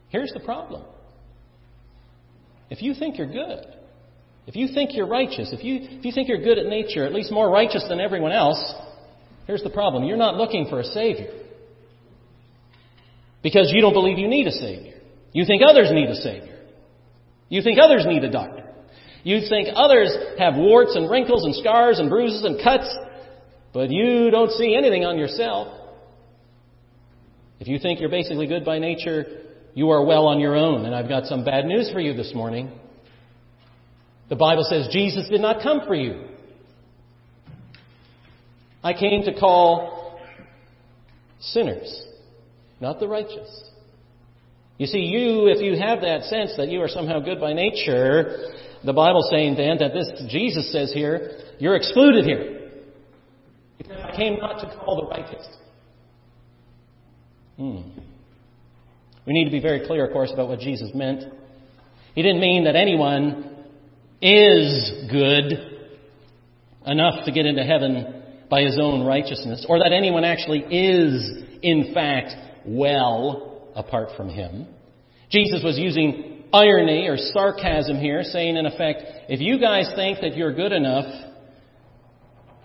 Here's 0.08 0.32
the 0.32 0.40
problem. 0.40 0.84
If 2.68 2.82
you 2.82 2.94
think 2.94 3.18
you're 3.18 3.30
good, 3.30 3.64
if 4.46 4.56
you 4.56 4.68
think 4.72 4.94
you're 4.94 5.06
righteous, 5.06 5.52
if 5.52 5.62
you, 5.62 5.78
if 5.80 6.04
you 6.04 6.12
think 6.12 6.28
you're 6.28 6.42
good 6.42 6.58
at 6.58 6.66
nature, 6.66 7.04
at 7.04 7.12
least 7.12 7.30
more 7.30 7.50
righteous 7.50 7.84
than 7.88 8.00
everyone 8.00 8.32
else, 8.32 8.74
here's 9.46 9.62
the 9.62 9.70
problem. 9.70 10.04
You're 10.04 10.16
not 10.16 10.36
looking 10.36 10.66
for 10.68 10.80
a 10.80 10.84
Savior. 10.84 11.32
Because 13.42 13.70
you 13.72 13.80
don't 13.80 13.92
believe 13.92 14.18
you 14.18 14.28
need 14.28 14.46
a 14.46 14.52
Savior. 14.52 14.94
You 15.32 15.44
think 15.44 15.62
others 15.66 15.88
need 15.92 16.08
a 16.08 16.16
Savior. 16.16 16.58
You 17.48 17.62
think 17.62 17.78
others 17.80 18.04
need 18.06 18.24
a 18.24 18.30
doctor. 18.30 18.64
You 19.22 19.40
think 19.48 19.68
others 19.74 20.16
have 20.38 20.54
warts 20.54 20.96
and 20.96 21.10
wrinkles 21.10 21.44
and 21.44 21.54
scars 21.54 21.98
and 21.98 22.08
bruises 22.08 22.42
and 22.42 22.62
cuts, 22.62 22.88
but 23.72 23.90
you 23.90 24.30
don't 24.30 24.50
see 24.52 24.74
anything 24.76 25.04
on 25.04 25.18
yourself. 25.18 25.79
If 27.60 27.68
you 27.68 27.78
think 27.78 28.00
you're 28.00 28.08
basically 28.08 28.46
good 28.46 28.64
by 28.64 28.78
nature, 28.78 29.26
you 29.74 29.90
are 29.90 30.04
well 30.04 30.26
on 30.26 30.40
your 30.40 30.56
own. 30.56 30.86
And 30.86 30.94
I've 30.94 31.08
got 31.08 31.26
some 31.26 31.44
bad 31.44 31.66
news 31.66 31.90
for 31.92 32.00
you 32.00 32.14
this 32.14 32.32
morning. 32.34 32.72
The 34.30 34.36
Bible 34.36 34.64
says 34.68 34.88
Jesus 34.90 35.28
did 35.28 35.40
not 35.40 35.62
come 35.62 35.80
for 35.86 35.94
you. 35.94 36.24
I 38.82 38.94
came 38.94 39.22
to 39.24 39.38
call 39.38 40.18
sinners, 41.40 42.06
not 42.80 42.98
the 42.98 43.08
righteous. 43.08 43.70
You 44.78 44.86
see, 44.86 45.00
you, 45.00 45.48
if 45.48 45.60
you 45.60 45.78
have 45.78 46.00
that 46.00 46.22
sense 46.24 46.54
that 46.56 46.68
you 46.68 46.80
are 46.80 46.88
somehow 46.88 47.20
good 47.20 47.38
by 47.38 47.52
nature, 47.52 48.38
the 48.82 48.94
Bible's 48.94 49.28
saying 49.30 49.56
then 49.56 49.76
that 49.78 49.92
this 49.92 50.10
Jesus 50.30 50.72
says 50.72 50.90
here, 50.94 51.32
you're 51.58 51.76
excluded 51.76 52.24
here. 52.24 52.70
Because 53.76 53.98
I 54.02 54.16
came 54.16 54.38
not 54.38 54.60
to 54.60 54.78
call 54.78 55.02
the 55.02 55.08
righteous. 55.08 55.46
Hmm. 57.60 57.82
We 59.26 59.34
need 59.34 59.44
to 59.44 59.50
be 59.50 59.60
very 59.60 59.86
clear, 59.86 60.06
of 60.06 60.14
course, 60.14 60.30
about 60.32 60.48
what 60.48 60.60
Jesus 60.60 60.92
meant. 60.94 61.24
He 62.14 62.22
didn't 62.22 62.40
mean 62.40 62.64
that 62.64 62.74
anyone 62.74 63.54
is 64.22 65.10
good 65.10 65.52
enough 66.86 67.26
to 67.26 67.32
get 67.32 67.44
into 67.44 67.62
heaven 67.62 68.22
by 68.48 68.62
his 68.62 68.78
own 68.80 69.04
righteousness, 69.04 69.66
or 69.68 69.78
that 69.80 69.92
anyone 69.92 70.24
actually 70.24 70.60
is, 70.60 71.44
in 71.60 71.92
fact, 71.92 72.32
well 72.64 73.70
apart 73.76 74.08
from 74.16 74.30
him. 74.30 74.66
Jesus 75.30 75.60
was 75.62 75.76
using 75.76 76.44
irony 76.54 77.08
or 77.08 77.18
sarcasm 77.18 77.98
here, 77.98 78.22
saying, 78.22 78.56
in 78.56 78.64
effect, 78.64 79.02
if 79.28 79.38
you 79.38 79.60
guys 79.60 79.86
think 79.94 80.20
that 80.22 80.34
you're 80.34 80.54
good 80.54 80.72
enough 80.72 81.04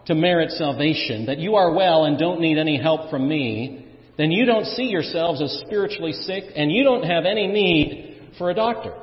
to 0.06 0.16
merit 0.16 0.52
salvation, 0.52 1.26
that 1.26 1.40
you 1.40 1.56
are 1.56 1.74
well 1.74 2.06
and 2.06 2.18
don't 2.18 2.40
need 2.40 2.58
any 2.58 2.82
help 2.82 3.10
from 3.10 3.28
me, 3.28 3.85
then 4.18 4.32
you 4.32 4.46
don't 4.46 4.66
see 4.66 4.84
yourselves 4.84 5.42
as 5.42 5.52
spiritually 5.66 6.14
sick 6.14 6.46
and 6.56 6.72
you 6.72 6.84
don't 6.84 7.04
have 7.04 7.26
any 7.26 7.48
need 7.48 8.32
for 8.38 8.50
a 8.50 8.54
doctor. 8.54 8.94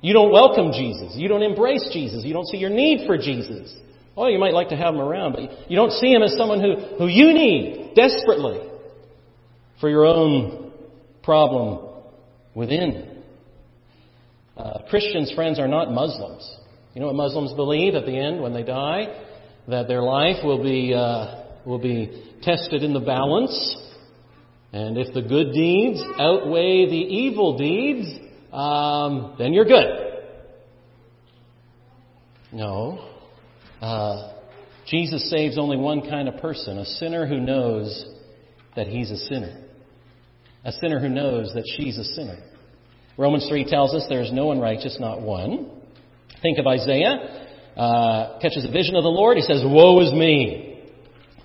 You 0.00 0.12
don't 0.12 0.32
welcome 0.32 0.72
Jesus. 0.72 1.14
You 1.16 1.28
don't 1.28 1.42
embrace 1.42 1.88
Jesus. 1.92 2.24
You 2.24 2.32
don't 2.32 2.46
see 2.46 2.58
your 2.58 2.70
need 2.70 3.06
for 3.06 3.16
Jesus. 3.16 3.74
Oh, 4.16 4.28
you 4.28 4.38
might 4.38 4.52
like 4.52 4.68
to 4.70 4.76
have 4.76 4.94
him 4.94 5.00
around, 5.00 5.32
but 5.32 5.70
you 5.70 5.76
don't 5.76 5.92
see 5.92 6.12
him 6.12 6.22
as 6.22 6.34
someone 6.36 6.60
who, 6.60 6.76
who 6.98 7.06
you 7.06 7.34
need 7.34 7.92
desperately 7.94 8.60
for 9.80 9.90
your 9.90 10.06
own 10.06 10.72
problem 11.22 11.90
within. 12.54 13.22
Uh, 14.56 14.78
Christians, 14.88 15.32
friends, 15.34 15.58
are 15.58 15.68
not 15.68 15.92
Muslims. 15.92 16.56
You 16.94 17.00
know 17.00 17.08
what 17.08 17.16
Muslims 17.16 17.52
believe 17.52 17.94
at 17.94 18.06
the 18.06 18.18
end 18.18 18.40
when 18.40 18.54
they 18.54 18.62
die? 18.62 19.22
That 19.68 19.86
their 19.86 20.02
life 20.02 20.36
will 20.42 20.62
be, 20.62 20.94
uh, 20.94 21.45
will 21.66 21.78
be 21.78 22.34
tested 22.42 22.82
in 22.82 22.94
the 22.94 23.00
balance. 23.00 23.76
And 24.72 24.96
if 24.96 25.12
the 25.12 25.22
good 25.22 25.52
deeds 25.52 26.00
outweigh 26.18 26.86
the 26.86 26.96
evil 26.96 27.58
deeds, 27.58 28.08
um, 28.52 29.34
then 29.38 29.52
you're 29.52 29.64
good. 29.64 30.06
No. 32.52 33.10
Uh, 33.80 34.32
Jesus 34.86 35.28
saves 35.30 35.58
only 35.58 35.76
one 35.76 36.02
kind 36.02 36.28
of 36.28 36.36
person 36.40 36.78
a 36.78 36.84
sinner 36.84 37.26
who 37.26 37.40
knows 37.40 38.06
that 38.76 38.86
he's 38.86 39.10
a 39.10 39.16
sinner. 39.16 39.64
A 40.64 40.72
sinner 40.72 41.00
who 41.00 41.08
knows 41.08 41.52
that 41.54 41.64
she's 41.76 41.98
a 41.98 42.04
sinner. 42.04 42.38
Romans 43.18 43.46
3 43.48 43.64
tells 43.68 43.94
us 43.94 44.04
there's 44.08 44.32
no 44.32 44.46
one 44.46 44.60
righteous, 44.60 44.98
not 45.00 45.22
one. 45.22 45.70
Think 46.42 46.58
of 46.58 46.66
Isaiah. 46.66 47.44
Uh, 47.76 48.38
catches 48.40 48.64
a 48.64 48.70
vision 48.70 48.94
of 48.94 49.02
the 49.02 49.10
Lord. 49.10 49.36
He 49.36 49.42
says, 49.42 49.62
Woe 49.64 50.00
is 50.00 50.12
me. 50.12 50.65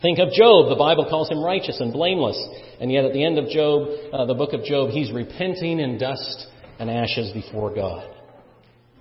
Think 0.02 0.18
of 0.18 0.32
Job. 0.32 0.70
The 0.70 0.76
Bible 0.76 1.06
calls 1.08 1.30
him 1.30 1.44
righteous 1.44 1.80
and 1.80 1.94
blameless. 1.94 2.38
And 2.80 2.92
yet 2.92 3.06
at 3.06 3.14
the 3.14 3.24
end 3.24 3.38
of 3.38 3.50
Job, 3.50 3.88
uh, 4.12 4.26
the 4.26 4.34
book 4.34 4.54
of 4.54 4.64
Job, 4.64 4.90
he's 4.90 5.12
repenting 5.12 5.80
in 5.80 6.00
dust 6.00 6.48
and 6.80 6.90
ashes 6.90 7.32
before 7.32 7.74
God. 7.74 8.08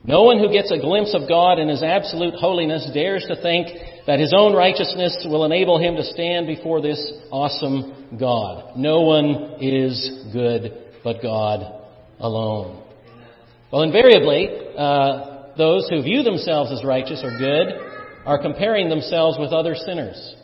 No 0.04 0.22
one 0.22 0.38
who 0.38 0.52
gets 0.52 0.70
a 0.70 0.78
glimpse 0.78 1.14
of 1.14 1.28
God 1.28 1.58
in 1.58 1.68
his 1.68 1.82
absolute 1.82 2.34
holiness 2.34 2.90
dares 2.92 3.24
to 3.28 3.40
think 3.40 3.68
that 4.06 4.18
his 4.18 4.34
own 4.36 4.54
righteousness 4.54 5.26
will 5.28 5.44
enable 5.44 5.78
him 5.78 5.96
to 5.96 6.04
stand 6.04 6.46
before 6.46 6.80
this 6.80 7.12
awesome 7.30 8.16
God. 8.18 8.76
No 8.76 9.02
one 9.02 9.56
is 9.60 10.26
good 10.32 10.94
but 11.02 11.22
God 11.22 11.84
alone. 12.18 12.82
Well, 13.72 13.82
invariably, 13.82 14.48
uh, 14.76 15.54
those 15.56 15.88
who 15.88 16.02
view 16.02 16.22
themselves 16.22 16.72
as 16.72 16.84
righteous 16.84 17.22
or 17.22 17.38
good 17.38 17.68
are 18.26 18.40
comparing 18.40 18.88
themselves 18.88 19.38
with 19.38 19.52
other 19.52 19.74
sinners 19.74 20.36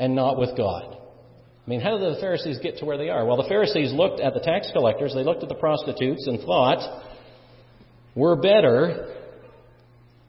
and 0.00 0.16
not 0.16 0.38
with 0.38 0.56
God. 0.56 0.96
I 0.96 1.70
mean, 1.70 1.80
how 1.80 1.98
did 1.98 2.16
the 2.16 2.20
Pharisees 2.20 2.58
get 2.60 2.78
to 2.78 2.86
where 2.86 2.96
they 2.96 3.10
are? 3.10 3.24
Well, 3.24 3.36
the 3.36 3.48
Pharisees 3.48 3.92
looked 3.92 4.20
at 4.20 4.34
the 4.34 4.40
tax 4.40 4.68
collectors, 4.72 5.12
they 5.14 5.22
looked 5.22 5.42
at 5.44 5.48
the 5.48 5.54
prostitutes, 5.54 6.26
and 6.26 6.40
thought, 6.40 7.04
we're 8.16 8.34
better 8.34 9.14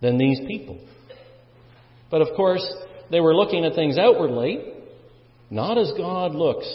than 0.01 0.17
these 0.17 0.39
people. 0.45 0.79
But 2.11 2.21
of 2.21 2.35
course, 2.35 2.69
they 3.09 3.21
were 3.21 3.33
looking 3.33 3.63
at 3.65 3.73
things 3.73 3.97
outwardly, 3.97 4.73
not 5.49 5.77
as 5.77 5.91
God 5.97 6.35
looks 6.35 6.67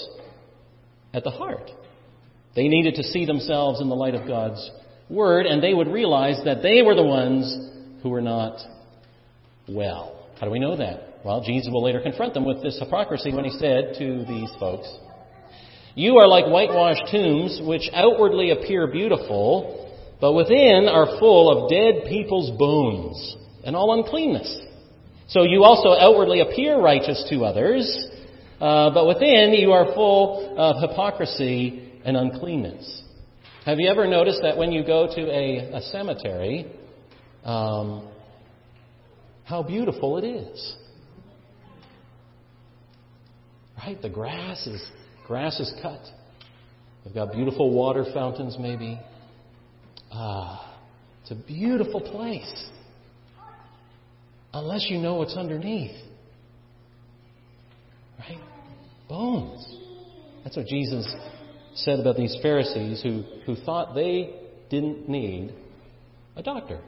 at 1.12 1.22
the 1.22 1.30
heart. 1.30 1.70
They 2.56 2.68
needed 2.68 2.94
to 2.94 3.02
see 3.02 3.26
themselves 3.26 3.80
in 3.82 3.90
the 3.90 3.94
light 3.94 4.14
of 4.14 4.26
God's 4.26 4.70
Word, 5.10 5.46
and 5.46 5.62
they 5.62 5.74
would 5.74 5.88
realize 5.88 6.40
that 6.46 6.62
they 6.62 6.82
were 6.82 6.94
the 6.94 7.04
ones 7.04 7.56
who 8.02 8.08
were 8.08 8.22
not 8.22 8.58
well. 9.68 10.28
How 10.40 10.46
do 10.46 10.50
we 10.50 10.58
know 10.58 10.76
that? 10.76 11.05
Well, 11.26 11.40
Jesus 11.40 11.72
will 11.72 11.82
later 11.82 12.00
confront 12.00 12.34
them 12.34 12.44
with 12.44 12.62
this 12.62 12.78
hypocrisy 12.78 13.34
when 13.34 13.44
he 13.44 13.50
said 13.50 13.96
to 13.98 14.24
these 14.28 14.48
folks, 14.60 14.88
You 15.96 16.18
are 16.18 16.28
like 16.28 16.44
whitewashed 16.46 17.10
tombs, 17.10 17.60
which 17.64 17.90
outwardly 17.92 18.52
appear 18.52 18.86
beautiful, 18.86 19.92
but 20.20 20.34
within 20.34 20.86
are 20.88 21.18
full 21.18 21.50
of 21.50 21.68
dead 21.68 22.08
people's 22.08 22.56
bones 22.56 23.36
and 23.64 23.74
all 23.74 23.98
uncleanness. 23.98 24.56
So 25.26 25.42
you 25.42 25.64
also 25.64 25.98
outwardly 25.98 26.42
appear 26.42 26.80
righteous 26.80 27.26
to 27.30 27.44
others, 27.44 28.06
uh, 28.60 28.90
but 28.94 29.08
within 29.08 29.52
you 29.52 29.72
are 29.72 29.96
full 29.96 30.56
of 30.56 30.88
hypocrisy 30.88 31.92
and 32.04 32.16
uncleanness. 32.16 33.02
Have 33.64 33.80
you 33.80 33.90
ever 33.90 34.06
noticed 34.06 34.42
that 34.42 34.56
when 34.56 34.70
you 34.70 34.86
go 34.86 35.08
to 35.12 35.20
a, 35.22 35.78
a 35.78 35.80
cemetery, 35.90 36.70
um, 37.42 38.06
how 39.42 39.64
beautiful 39.64 40.18
it 40.18 40.24
is? 40.24 40.76
Right? 43.86 44.02
The 44.02 44.08
grass 44.08 44.66
is 44.66 44.84
grass 45.28 45.60
is 45.60 45.72
cut. 45.80 46.00
They've 47.04 47.14
got 47.14 47.32
beautiful 47.32 47.70
water 47.70 48.04
fountains 48.12 48.56
maybe. 48.58 49.00
Ah, 50.12 50.76
it's 51.22 51.30
a 51.30 51.36
beautiful 51.36 52.00
place. 52.00 52.68
Unless 54.52 54.86
you 54.90 54.98
know 54.98 55.14
what's 55.14 55.36
underneath. 55.36 55.94
Right? 58.18 58.40
Bones. 59.08 59.64
That's 60.42 60.56
what 60.56 60.66
Jesus 60.66 61.06
said 61.74 62.00
about 62.00 62.16
these 62.16 62.36
Pharisees 62.42 63.00
who, 63.02 63.22
who 63.44 63.54
thought 63.54 63.94
they 63.94 64.34
didn't 64.68 65.08
need 65.08 65.54
a 66.34 66.42
doctor. 66.42 66.80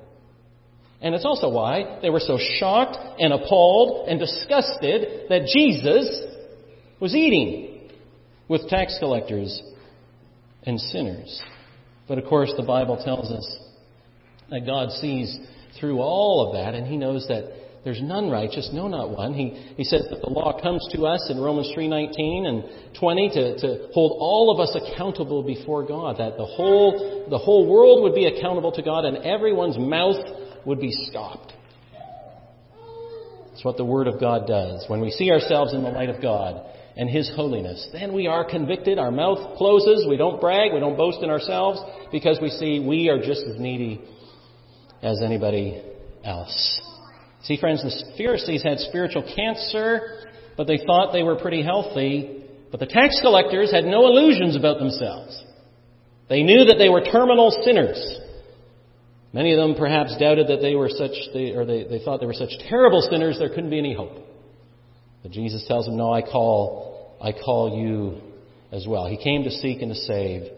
And 1.00 1.14
it's 1.14 1.24
also 1.24 1.48
why 1.48 2.00
they 2.02 2.10
were 2.10 2.18
so 2.18 2.38
shocked 2.58 2.96
and 3.20 3.32
appalled 3.32 4.08
and 4.08 4.18
disgusted 4.18 5.28
that 5.28 5.46
Jesus 5.54 6.24
was 7.00 7.14
eating 7.14 7.90
with 8.48 8.68
tax 8.68 8.96
collectors 8.98 9.62
and 10.64 10.80
sinners. 10.80 11.42
But 12.06 12.18
of 12.18 12.24
course, 12.24 12.52
the 12.56 12.64
Bible 12.64 13.00
tells 13.04 13.30
us 13.30 13.58
that 14.50 14.66
God 14.66 14.90
sees 14.92 15.38
through 15.78 16.00
all 16.00 16.48
of 16.48 16.54
that 16.54 16.74
and 16.74 16.86
He 16.86 16.96
knows 16.96 17.26
that 17.28 17.58
there's 17.84 18.02
none 18.02 18.28
righteous, 18.28 18.68
no, 18.72 18.88
not 18.88 19.10
one. 19.10 19.32
He, 19.34 19.50
he 19.76 19.84
said 19.84 20.00
that 20.10 20.20
the 20.20 20.28
law 20.28 20.60
comes 20.60 20.86
to 20.92 21.06
us 21.06 21.28
in 21.30 21.40
Romans 21.40 21.72
3.19 21.76 22.46
and 22.46 22.64
20 22.98 23.28
to, 23.30 23.58
to 23.60 23.88
hold 23.94 24.18
all 24.18 24.52
of 24.52 24.60
us 24.60 24.76
accountable 24.76 25.42
before 25.42 25.86
God, 25.86 26.18
that 26.18 26.36
the 26.36 26.44
whole, 26.44 27.26
the 27.30 27.38
whole 27.38 27.66
world 27.66 28.02
would 28.02 28.14
be 28.14 28.26
accountable 28.26 28.72
to 28.72 28.82
God 28.82 29.04
and 29.04 29.18
everyone's 29.18 29.78
mouth 29.78 30.16
would 30.66 30.80
be 30.80 30.90
stopped. 30.90 31.52
That's 33.50 33.64
what 33.64 33.76
the 33.76 33.84
Word 33.84 34.06
of 34.06 34.20
God 34.20 34.46
does. 34.46 34.84
When 34.88 35.00
we 35.00 35.10
see 35.10 35.30
ourselves 35.30 35.72
in 35.72 35.82
the 35.82 35.90
light 35.90 36.10
of 36.10 36.20
God 36.20 36.64
and 36.98 37.08
His 37.08 37.30
holiness, 37.34 37.88
then 37.92 38.12
we 38.12 38.26
are 38.26 38.44
convicted. 38.44 38.98
Our 38.98 39.12
mouth 39.12 39.56
closes. 39.56 40.04
We 40.08 40.16
don't 40.16 40.40
brag. 40.40 40.72
We 40.74 40.80
don't 40.80 40.96
boast 40.96 41.22
in 41.22 41.30
ourselves 41.30 41.80
because 42.10 42.38
we 42.42 42.50
see 42.50 42.80
we 42.80 43.08
are 43.08 43.18
just 43.18 43.42
as 43.46 43.58
needy 43.58 44.02
as 45.00 45.22
anybody 45.22 45.80
else. 46.24 46.80
See, 47.44 47.58
friends, 47.58 47.82
the 47.82 48.16
Pharisees 48.18 48.64
had 48.64 48.80
spiritual 48.80 49.22
cancer, 49.34 50.24
but 50.56 50.66
they 50.66 50.80
thought 50.84 51.12
they 51.12 51.22
were 51.22 51.36
pretty 51.36 51.62
healthy. 51.62 52.44
But 52.70 52.80
the 52.80 52.86
tax 52.86 53.20
collectors 53.22 53.70
had 53.70 53.84
no 53.84 54.06
illusions 54.06 54.56
about 54.56 54.78
themselves. 54.78 55.42
They 56.28 56.42
knew 56.42 56.64
that 56.64 56.76
they 56.78 56.88
were 56.88 57.00
terminal 57.00 57.56
sinners. 57.64 58.18
Many 59.32 59.52
of 59.52 59.58
them 59.58 59.76
perhaps 59.76 60.16
doubted 60.18 60.48
that 60.48 60.60
they 60.60 60.74
were 60.74 60.88
such, 60.88 61.12
they, 61.32 61.52
or 61.52 61.64
they, 61.64 61.84
they 61.84 62.00
thought 62.04 62.20
they 62.20 62.26
were 62.26 62.34
such 62.34 62.52
terrible 62.68 63.06
sinners 63.08 63.38
there 63.38 63.48
couldn't 63.48 63.70
be 63.70 63.78
any 63.78 63.94
hope. 63.94 64.26
But 65.22 65.32
Jesus 65.32 65.64
tells 65.66 65.86
them, 65.86 65.96
No, 65.96 66.12
I 66.12 66.22
call, 66.22 66.87
I 67.20 67.32
call 67.32 67.78
you 67.78 68.20
as 68.70 68.86
well. 68.86 69.06
He 69.06 69.16
came 69.16 69.44
to 69.44 69.50
seek 69.50 69.82
and 69.82 69.92
to 69.92 69.98
save 69.98 70.50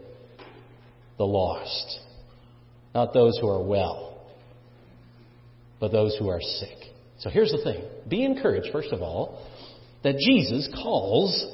the 1.19 1.25
lost, 1.25 2.01
not 2.95 3.13
those 3.13 3.39
who 3.41 3.49
are 3.49 3.63
well, 3.63 4.23
but 5.79 5.93
those 5.93 6.17
who 6.19 6.29
are 6.29 6.41
sick. 6.41 6.77
So 7.19 7.31
here's 7.31 7.53
the 7.53 7.63
thing 7.63 7.85
be 8.09 8.25
encouraged, 8.25 8.69
first 8.73 8.93
of 8.93 9.03
all, 9.03 9.47
that 10.03 10.17
Jesus 10.19 10.69
calls 10.83 11.47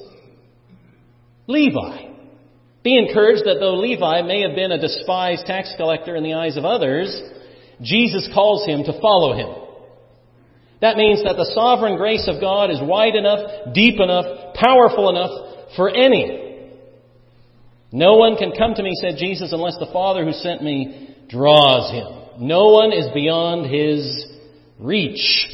Levi. 1.47 2.13
Be 2.83 2.97
encouraged 2.99 3.43
that 3.45 3.57
though 3.59 3.75
Levi 3.75 4.23
may 4.23 4.43
have 4.43 4.55
been 4.55 4.71
a 4.71 4.81
despised 4.81 5.45
tax 5.47 5.75
collector 5.77 6.15
in 6.15 6.23
the 6.23 6.35
eyes 6.35 6.57
of 6.57 6.65
others, 6.65 7.21
Jesus 7.83 8.29
calls 8.33 8.65
him 8.65 8.85
to 8.85 9.01
follow 9.01 9.35
him. 9.35 9.66
That 10.81 10.97
means 10.97 11.25
that 11.25 11.37
the 11.37 11.51
sovereign 11.55 11.97
grace 11.97 12.29
of 12.29 12.41
God 12.41 12.71
is 12.71 12.79
wide 12.83 13.15
enough, 13.15 13.73
deep 13.73 13.99
enough, 13.99 14.55
powerful 14.55 15.09
enough 15.09 15.75
for 15.77 15.89
any. 15.89 16.71
No 17.93 18.17
one 18.17 18.37
can 18.37 18.53
come 18.53 18.75
to 18.75 18.83
me, 18.83 18.93
said 19.01 19.17
Jesus, 19.17 19.53
unless 19.53 19.79
the 19.79 19.91
Father 19.93 20.25
who 20.25 20.33
sent 20.33 20.63
me 20.63 21.17
draws 21.29 21.91
him. 21.91 22.47
No 22.47 22.69
one 22.69 22.93
is 22.93 23.07
beyond 23.15 23.73
his 23.73 24.27
reach. 24.79 25.49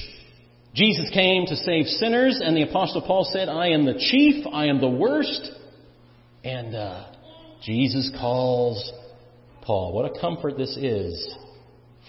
Jesus 0.74 1.10
came 1.12 1.46
to 1.46 1.56
save 1.56 1.86
sinners, 1.86 2.40
and 2.42 2.56
the 2.56 2.62
Apostle 2.62 3.02
Paul 3.02 3.28
said, 3.30 3.48
I 3.48 3.68
am 3.68 3.84
the 3.84 3.94
chief, 3.94 4.46
I 4.52 4.66
am 4.66 4.80
the 4.80 4.88
worst, 4.88 5.52
and 6.42 6.74
uh, 6.74 7.12
Jesus 7.62 8.10
calls 8.18 8.90
Paul. 9.62 9.92
What 9.92 10.16
a 10.16 10.20
comfort 10.20 10.56
this 10.56 10.76
is 10.76 11.36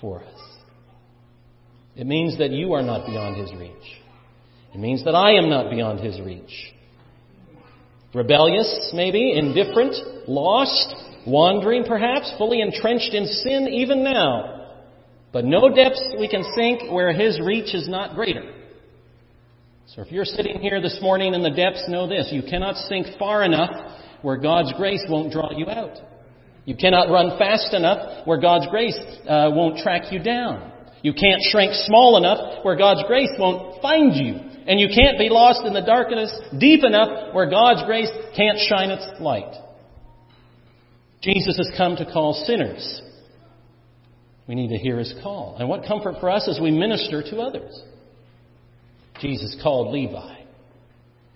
for 0.02 0.24
us. 0.24 0.53
It 1.96 2.08
means 2.08 2.38
that 2.40 2.52
you 2.52 2.74
are 2.74 2.82
not 2.82 3.06
beyond 3.06 3.38
his 3.38 3.54
reach. 3.54 4.02
It 4.74 4.80
means 4.80 5.04
that 5.06 5.14
I 5.16 5.34
am 5.34 5.50
not 5.50 5.70
beyond 5.70 6.00
his 6.00 6.20
reach. 6.20 6.74
Rebellious, 8.14 8.92
maybe, 8.94 9.34
indifferent, 9.38 9.96
lost, 10.28 10.96
wandering 11.28 11.84
perhaps, 11.84 12.34
fully 12.38 12.62
entrenched 12.62 13.14
in 13.14 13.26
sin 13.26 13.68
even 13.68 14.04
now. 14.04 14.72
But 15.32 15.46
no 15.46 15.70
depths 15.74 16.02
we 16.20 16.28
can 16.28 16.44
sink 16.56 16.92
where 16.92 17.12
his 17.14 17.40
reach 17.40 17.74
is 17.74 17.88
not 17.88 18.16
greater. 18.16 18.54
So 19.88 20.02
if 20.02 20.12
you're 20.12 20.26
sitting 20.26 20.60
here 20.60 20.82
this 20.82 20.98
morning 21.02 21.34
in 21.34 21.44
the 21.44 21.52
depths, 21.52 21.86
know 21.88 22.08
this. 22.08 22.30
You 22.32 22.42
cannot 22.42 22.76
sink 22.76 23.08
far 23.20 23.44
enough 23.44 23.72
where 24.22 24.38
God's 24.38 24.74
grace 24.74 25.04
won't 25.10 25.32
draw 25.32 25.52
you 25.56 25.68
out. 25.70 26.00
You 26.66 26.76
cannot 26.76 27.10
run 27.10 27.38
fast 27.38 27.74
enough 27.74 28.26
where 28.26 28.40
God's 28.40 28.68
grace 28.68 28.98
uh, 29.28 29.50
won't 29.52 29.78
track 29.78 30.12
you 30.12 30.20
down. 30.20 30.73
You 31.04 31.14
can't 31.14 31.42
shrink 31.42 31.74
small 31.74 32.18
enough 32.18 32.64
where 32.64 32.78
God's 32.78 33.04
grace 33.06 33.30
won't 33.38 33.82
find 33.82 34.16
you. 34.16 34.40
And 34.66 34.80
you 34.80 34.88
can't 34.88 35.20
be 35.20 35.28
lost 35.30 35.66
in 35.66 35.74
the 35.74 35.82
darkness 35.82 36.34
deep 36.58 36.86
enough 36.86 37.36
where 37.36 37.50
God's 37.50 37.84
grace 37.84 38.10
can't 38.36 38.58
shine 38.58 38.90
its 38.90 39.20
light. 39.20 39.54
Jesus 41.22 41.58
has 41.58 41.70
come 41.78 41.98
to 41.98 42.06
call 42.06 42.46
sinners. 42.48 43.02
We 44.48 44.56
need 44.56 44.70
to 44.70 44.78
hear 44.78 44.98
his 44.98 45.14
call. 45.22 45.58
And 45.60 45.68
what 45.68 45.86
comfort 45.86 46.16
for 46.22 46.30
us 46.30 46.48
as 46.48 46.60
we 46.62 46.72
minister 46.72 47.22
to 47.22 47.40
others. 47.40 47.78
Jesus 49.20 49.58
called 49.62 49.94
Levi. 49.94 50.36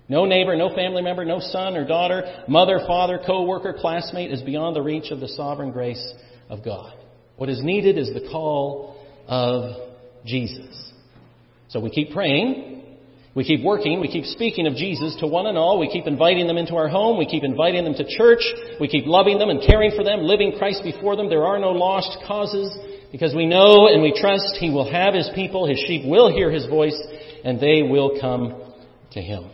No 0.10 0.26
neighbor, 0.26 0.56
no 0.56 0.74
family 0.74 1.02
member, 1.02 1.26
no 1.26 1.40
son 1.40 1.76
or 1.76 1.86
daughter, 1.86 2.44
mother, 2.48 2.80
father, 2.88 3.20
co-worker, 3.26 3.76
classmate 3.78 4.32
is 4.32 4.42
beyond 4.42 4.76
the 4.76 4.82
reach 4.82 5.12
of 5.12 5.20
the 5.20 5.28
sovereign 5.28 5.72
grace 5.72 6.14
of 6.50 6.64
God. 6.64 6.94
What 7.36 7.50
is 7.50 7.62
needed 7.62 7.98
is 7.98 8.14
the 8.14 8.30
call 8.32 8.97
of 9.28 9.76
Jesus. 10.26 10.92
So 11.70 11.80
we 11.80 11.90
keep 11.90 12.12
praying. 12.12 12.84
We 13.36 13.44
keep 13.44 13.64
working. 13.64 14.00
We 14.02 14.08
keep 14.08 14.26
speaking 14.26 14.66
of 14.66 14.74
Jesus 14.74 15.16
to 15.20 15.28
one 15.28 15.46
and 15.46 15.58
all. 15.58 15.80
We 15.80 15.90
keep 15.92 16.08
inviting 16.08 16.48
them 16.48 16.58
into 16.58 16.76
our 16.76 16.88
home. 16.88 17.20
We 17.20 17.28
keep 17.28 17.44
inviting 17.44 17.84
them 17.84 17.94
to 17.94 18.18
church. 18.18 18.42
We 18.80 18.88
keep 18.88 19.06
loving 19.06 19.38
them 19.38 19.50
and 19.50 19.62
caring 19.62 19.92
for 19.96 20.04
them, 20.04 20.22
living 20.22 20.56
Christ 20.58 20.82
before 20.84 21.16
them. 21.16 21.30
There 21.30 21.46
are 21.46 21.60
no 21.60 21.72
lost 21.72 22.18
causes 22.26 22.76
because 23.12 23.36
we 23.36 23.46
know 23.46 23.88
and 23.88 24.02
we 24.02 24.20
trust 24.20 24.58
He 24.60 24.72
will 24.72 24.90
have 24.92 25.14
His 25.14 25.30
people. 25.36 25.68
His 25.68 25.78
sheep 25.86 26.04
will 26.06 26.34
hear 26.34 26.50
His 26.50 26.66
voice 26.66 27.00
and 27.44 27.60
they 27.60 27.84
will 27.84 28.20
come 28.20 28.60
to 29.12 29.22
Him. 29.22 29.52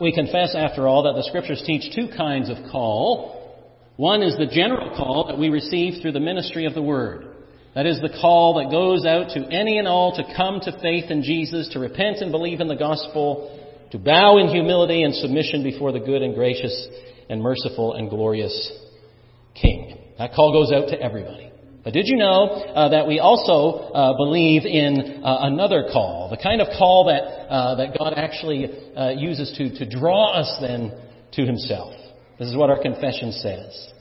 We 0.00 0.14
confess, 0.14 0.54
after 0.56 0.88
all, 0.88 1.02
that 1.02 1.12
the 1.12 1.24
Scriptures 1.24 1.62
teach 1.66 1.94
two 1.94 2.08
kinds 2.16 2.48
of 2.48 2.56
call. 2.72 3.58
One 3.96 4.22
is 4.22 4.34
the 4.38 4.46
general 4.46 4.96
call 4.96 5.26
that 5.28 5.38
we 5.38 5.50
receive 5.50 6.00
through 6.00 6.12
the 6.12 6.20
ministry 6.20 6.64
of 6.64 6.72
the 6.72 6.80
Word. 6.80 7.29
That 7.74 7.86
is 7.86 8.00
the 8.00 8.16
call 8.20 8.54
that 8.54 8.70
goes 8.70 9.06
out 9.06 9.30
to 9.30 9.46
any 9.52 9.78
and 9.78 9.86
all 9.86 10.16
to 10.16 10.34
come 10.36 10.60
to 10.60 10.72
faith 10.80 11.10
in 11.10 11.22
Jesus, 11.22 11.68
to 11.72 11.78
repent 11.78 12.18
and 12.18 12.32
believe 12.32 12.60
in 12.60 12.66
the 12.66 12.74
gospel, 12.76 13.56
to 13.92 13.98
bow 13.98 14.38
in 14.38 14.48
humility 14.48 15.04
and 15.04 15.14
submission 15.14 15.62
before 15.62 15.92
the 15.92 16.00
good 16.00 16.22
and 16.22 16.34
gracious 16.34 16.88
and 17.28 17.40
merciful 17.40 17.94
and 17.94 18.10
glorious 18.10 18.72
King. 19.54 19.98
That 20.18 20.32
call 20.34 20.52
goes 20.52 20.72
out 20.72 20.88
to 20.88 21.00
everybody. 21.00 21.50
But 21.82 21.94
did 21.94 22.08
you 22.08 22.16
know 22.16 22.44
uh, 22.44 22.90
that 22.90 23.06
we 23.06 23.20
also 23.20 23.90
uh, 23.92 24.16
believe 24.16 24.66
in 24.66 25.22
uh, 25.24 25.38
another 25.42 25.88
call, 25.92 26.28
the 26.28 26.36
kind 26.42 26.60
of 26.60 26.68
call 26.76 27.06
that 27.06 27.22
uh, 27.50 27.74
that 27.76 27.96
God 27.98 28.14
actually 28.16 28.68
uh, 28.94 29.10
uses 29.10 29.54
to 29.56 29.78
to 29.78 29.88
draw 29.88 30.32
us 30.32 30.58
then 30.60 30.92
to 31.32 31.46
Himself? 31.46 31.94
This 32.38 32.48
is 32.48 32.56
what 32.56 32.68
our 32.68 32.82
confession 32.82 33.32
says. 33.32 33.92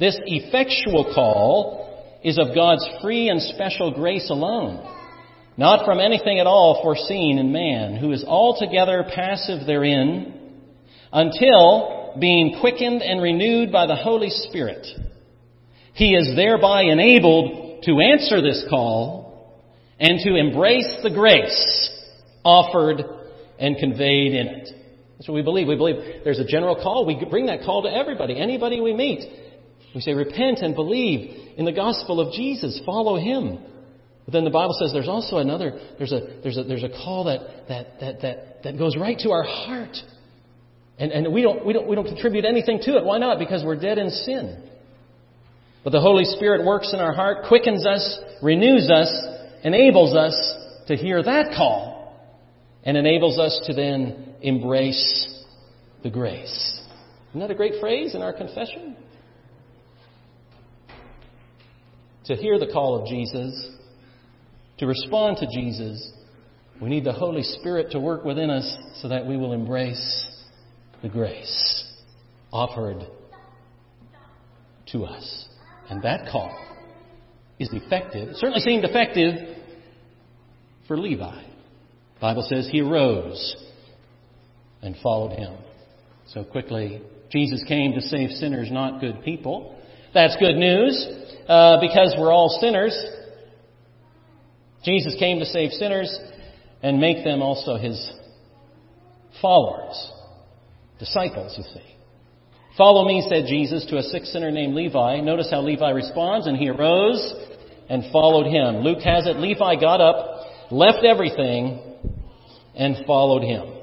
This 0.00 0.18
effectual 0.26 1.12
call 1.14 1.87
is 2.22 2.38
of 2.38 2.54
God's 2.54 2.86
free 3.02 3.28
and 3.28 3.40
special 3.40 3.92
grace 3.92 4.28
alone, 4.30 4.84
not 5.56 5.84
from 5.84 6.00
anything 6.00 6.38
at 6.38 6.46
all 6.46 6.80
foreseen 6.82 7.38
in 7.38 7.52
man, 7.52 7.96
who 7.96 8.12
is 8.12 8.24
altogether 8.24 9.04
passive 9.14 9.66
therein, 9.66 10.34
until 11.12 12.16
being 12.20 12.58
quickened 12.60 13.02
and 13.02 13.22
renewed 13.22 13.70
by 13.70 13.86
the 13.86 13.96
Holy 13.96 14.30
Spirit 14.30 14.86
he 15.98 16.14
is 16.14 16.36
thereby 16.36 16.82
enabled 16.82 17.82
to 17.82 17.98
answer 17.98 18.40
this 18.40 18.64
call 18.70 19.66
and 19.98 20.20
to 20.20 20.36
embrace 20.36 20.88
the 21.02 21.10
grace 21.10 21.90
offered 22.44 23.02
and 23.58 23.76
conveyed 23.76 24.32
in 24.32 24.46
it. 24.46 24.68
That's 25.16 25.28
what 25.28 25.34
we 25.34 25.42
believe. 25.42 25.66
We 25.66 25.74
believe 25.74 26.22
there's 26.22 26.38
a 26.38 26.46
general 26.46 26.76
call. 26.76 27.04
We 27.04 27.26
bring 27.28 27.46
that 27.46 27.62
call 27.64 27.82
to 27.82 27.88
everybody, 27.88 28.40
anybody 28.40 28.80
we 28.80 28.94
meet. 28.94 29.28
We 29.98 30.02
say, 30.02 30.14
repent 30.14 30.60
and 30.60 30.76
believe 30.76 31.56
in 31.56 31.64
the 31.64 31.72
gospel 31.72 32.20
of 32.20 32.32
Jesus. 32.32 32.80
Follow 32.86 33.16
him. 33.16 33.58
But 34.24 34.32
then 34.32 34.44
the 34.44 34.50
Bible 34.50 34.76
says 34.78 34.92
there's 34.92 35.08
also 35.08 35.38
another, 35.38 35.76
there's 35.98 36.12
a, 36.12 36.38
there's 36.40 36.56
a, 36.56 36.62
there's 36.62 36.84
a 36.84 36.88
call 36.88 37.24
that, 37.24 37.66
that, 37.66 37.98
that, 37.98 38.22
that, 38.22 38.62
that 38.62 38.78
goes 38.78 38.96
right 38.96 39.18
to 39.18 39.32
our 39.32 39.42
heart. 39.42 39.96
And, 41.00 41.10
and 41.10 41.32
we, 41.32 41.42
don't, 41.42 41.66
we, 41.66 41.72
don't, 41.72 41.88
we 41.88 41.96
don't 41.96 42.06
contribute 42.06 42.44
anything 42.44 42.78
to 42.82 42.96
it. 42.96 43.04
Why 43.04 43.18
not? 43.18 43.40
Because 43.40 43.64
we're 43.64 43.74
dead 43.74 43.98
in 43.98 44.10
sin. 44.10 44.62
But 45.82 45.90
the 45.90 46.00
Holy 46.00 46.26
Spirit 46.26 46.64
works 46.64 46.92
in 46.94 47.00
our 47.00 47.12
heart, 47.12 47.46
quickens 47.48 47.84
us, 47.84 48.20
renews 48.40 48.88
us, 48.88 49.10
enables 49.64 50.14
us 50.14 50.54
to 50.86 50.94
hear 50.94 51.24
that 51.24 51.56
call, 51.56 52.16
and 52.84 52.96
enables 52.96 53.36
us 53.36 53.60
to 53.64 53.74
then 53.74 54.36
embrace 54.42 55.42
the 56.04 56.10
grace. 56.10 56.82
Isn't 57.30 57.40
that 57.40 57.50
a 57.50 57.56
great 57.56 57.80
phrase 57.80 58.14
in 58.14 58.22
our 58.22 58.32
confession? 58.32 58.96
To 62.28 62.36
hear 62.36 62.58
the 62.58 62.66
call 62.66 63.00
of 63.00 63.08
Jesus, 63.08 63.70
to 64.78 64.86
respond 64.86 65.38
to 65.38 65.46
Jesus, 65.46 66.12
we 66.80 66.90
need 66.90 67.04
the 67.04 67.12
Holy 67.12 67.42
Spirit 67.42 67.92
to 67.92 68.00
work 68.00 68.22
within 68.22 68.50
us 68.50 68.76
so 69.00 69.08
that 69.08 69.26
we 69.26 69.38
will 69.38 69.54
embrace 69.54 70.26
the 71.00 71.08
grace 71.08 71.90
offered 72.52 73.06
to 74.92 75.04
us. 75.04 75.48
And 75.88 76.02
that 76.02 76.30
call 76.30 76.54
is 77.58 77.70
effective. 77.72 78.28
It 78.28 78.36
certainly 78.36 78.60
seemed 78.60 78.84
effective 78.84 79.56
for 80.86 80.98
Levi. 80.98 81.42
The 81.42 82.20
Bible 82.20 82.46
says 82.46 82.68
he 82.70 82.82
arose 82.82 83.56
and 84.82 84.96
followed 85.02 85.32
him. 85.32 85.56
So 86.26 86.44
quickly, 86.44 87.00
Jesus 87.30 87.64
came 87.66 87.94
to 87.94 88.02
save 88.02 88.32
sinners, 88.32 88.68
not 88.70 89.00
good 89.00 89.22
people. 89.22 89.77
That's 90.14 90.36
good 90.36 90.56
news 90.56 91.06
uh, 91.48 91.80
because 91.80 92.14
we're 92.18 92.32
all 92.32 92.58
sinners. 92.60 92.96
Jesus 94.84 95.14
came 95.18 95.38
to 95.38 95.44
save 95.44 95.72
sinners 95.72 96.16
and 96.82 97.00
make 97.00 97.24
them 97.24 97.42
also 97.42 97.76
his 97.76 98.12
followers, 99.42 100.10
disciples, 100.98 101.54
you 101.56 101.64
see. 101.64 101.94
Follow 102.76 103.04
me, 103.04 103.26
said 103.28 103.46
Jesus 103.48 103.84
to 103.86 103.98
a 103.98 104.02
sick 104.02 104.24
sinner 104.24 104.50
named 104.50 104.74
Levi. 104.74 105.20
Notice 105.20 105.50
how 105.50 105.60
Levi 105.60 105.90
responds, 105.90 106.46
and 106.46 106.56
he 106.56 106.68
arose 106.68 107.34
and 107.88 108.04
followed 108.12 108.46
him. 108.46 108.82
Luke 108.82 109.02
has 109.02 109.26
it, 109.26 109.36
Levi 109.36 109.80
got 109.80 110.00
up, 110.00 110.46
left 110.70 111.04
everything, 111.04 111.80
and 112.76 113.04
followed 113.04 113.42
him. 113.42 113.77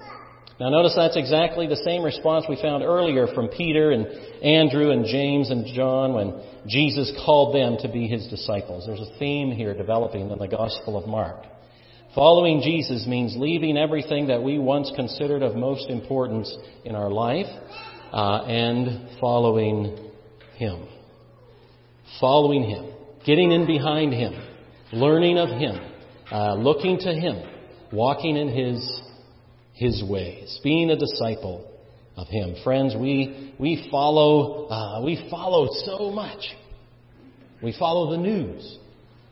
Now 0.59 0.69
notice 0.69 0.93
that's 0.95 1.17
exactly 1.17 1.67
the 1.67 1.81
same 1.83 2.01
response 2.01 2.45
we 2.47 2.61
found 2.61 2.81
earlier 2.81 3.27
from 3.27 3.49
Peter 3.49 3.91
and 3.91 4.07
Andrew 4.41 4.91
and 4.91 5.05
James 5.05 5.49
and 5.49 5.65
John 5.75 6.13
when 6.13 6.41
Jesus 6.65 7.11
called 7.25 7.53
them 7.53 7.77
to 7.81 7.91
be 7.91 8.07
his 8.07 8.27
disciples. 8.27 8.85
There's 8.85 9.01
a 9.01 9.19
theme 9.19 9.51
here 9.51 9.73
developing 9.73 10.29
in 10.29 10.39
the 10.39 10.47
Gospel 10.47 10.97
of 10.97 11.07
Mark. 11.07 11.43
Following 12.15 12.61
Jesus 12.61 13.05
means 13.05 13.35
leaving 13.37 13.77
everything 13.77 14.27
that 14.27 14.41
we 14.41 14.57
once 14.57 14.89
considered 14.95 15.43
of 15.43 15.55
most 15.55 15.89
importance 15.89 16.55
in 16.85 16.95
our 16.95 17.11
life 17.11 17.47
uh, 18.13 18.43
and 18.45 19.19
following 19.19 20.09
Him. 20.55 20.87
Following 22.21 22.63
Him. 22.63 22.93
Getting 23.25 23.51
in 23.51 23.67
behind 23.67 24.13
Him. 24.13 24.33
Learning 24.93 25.37
of 25.37 25.49
Him. 25.49 25.77
Uh, 26.31 26.55
looking 26.55 26.97
to 26.99 27.13
Him. 27.13 27.43
Walking 27.91 28.37
in 28.37 28.47
His, 28.47 29.01
His 29.75 30.03
ways. 30.03 30.59
Being 30.63 30.89
a 30.89 30.97
disciple 30.97 31.69
of 32.15 32.27
Him. 32.27 32.55
Friends, 32.63 32.95
we, 32.97 33.53
we 33.59 33.87
follow, 33.91 34.67
uh, 34.67 35.01
we 35.03 35.27
follow 35.29 35.67
so 35.85 36.11
much. 36.11 36.55
We 37.61 37.75
follow 37.77 38.11
the 38.11 38.17
news. 38.17 38.77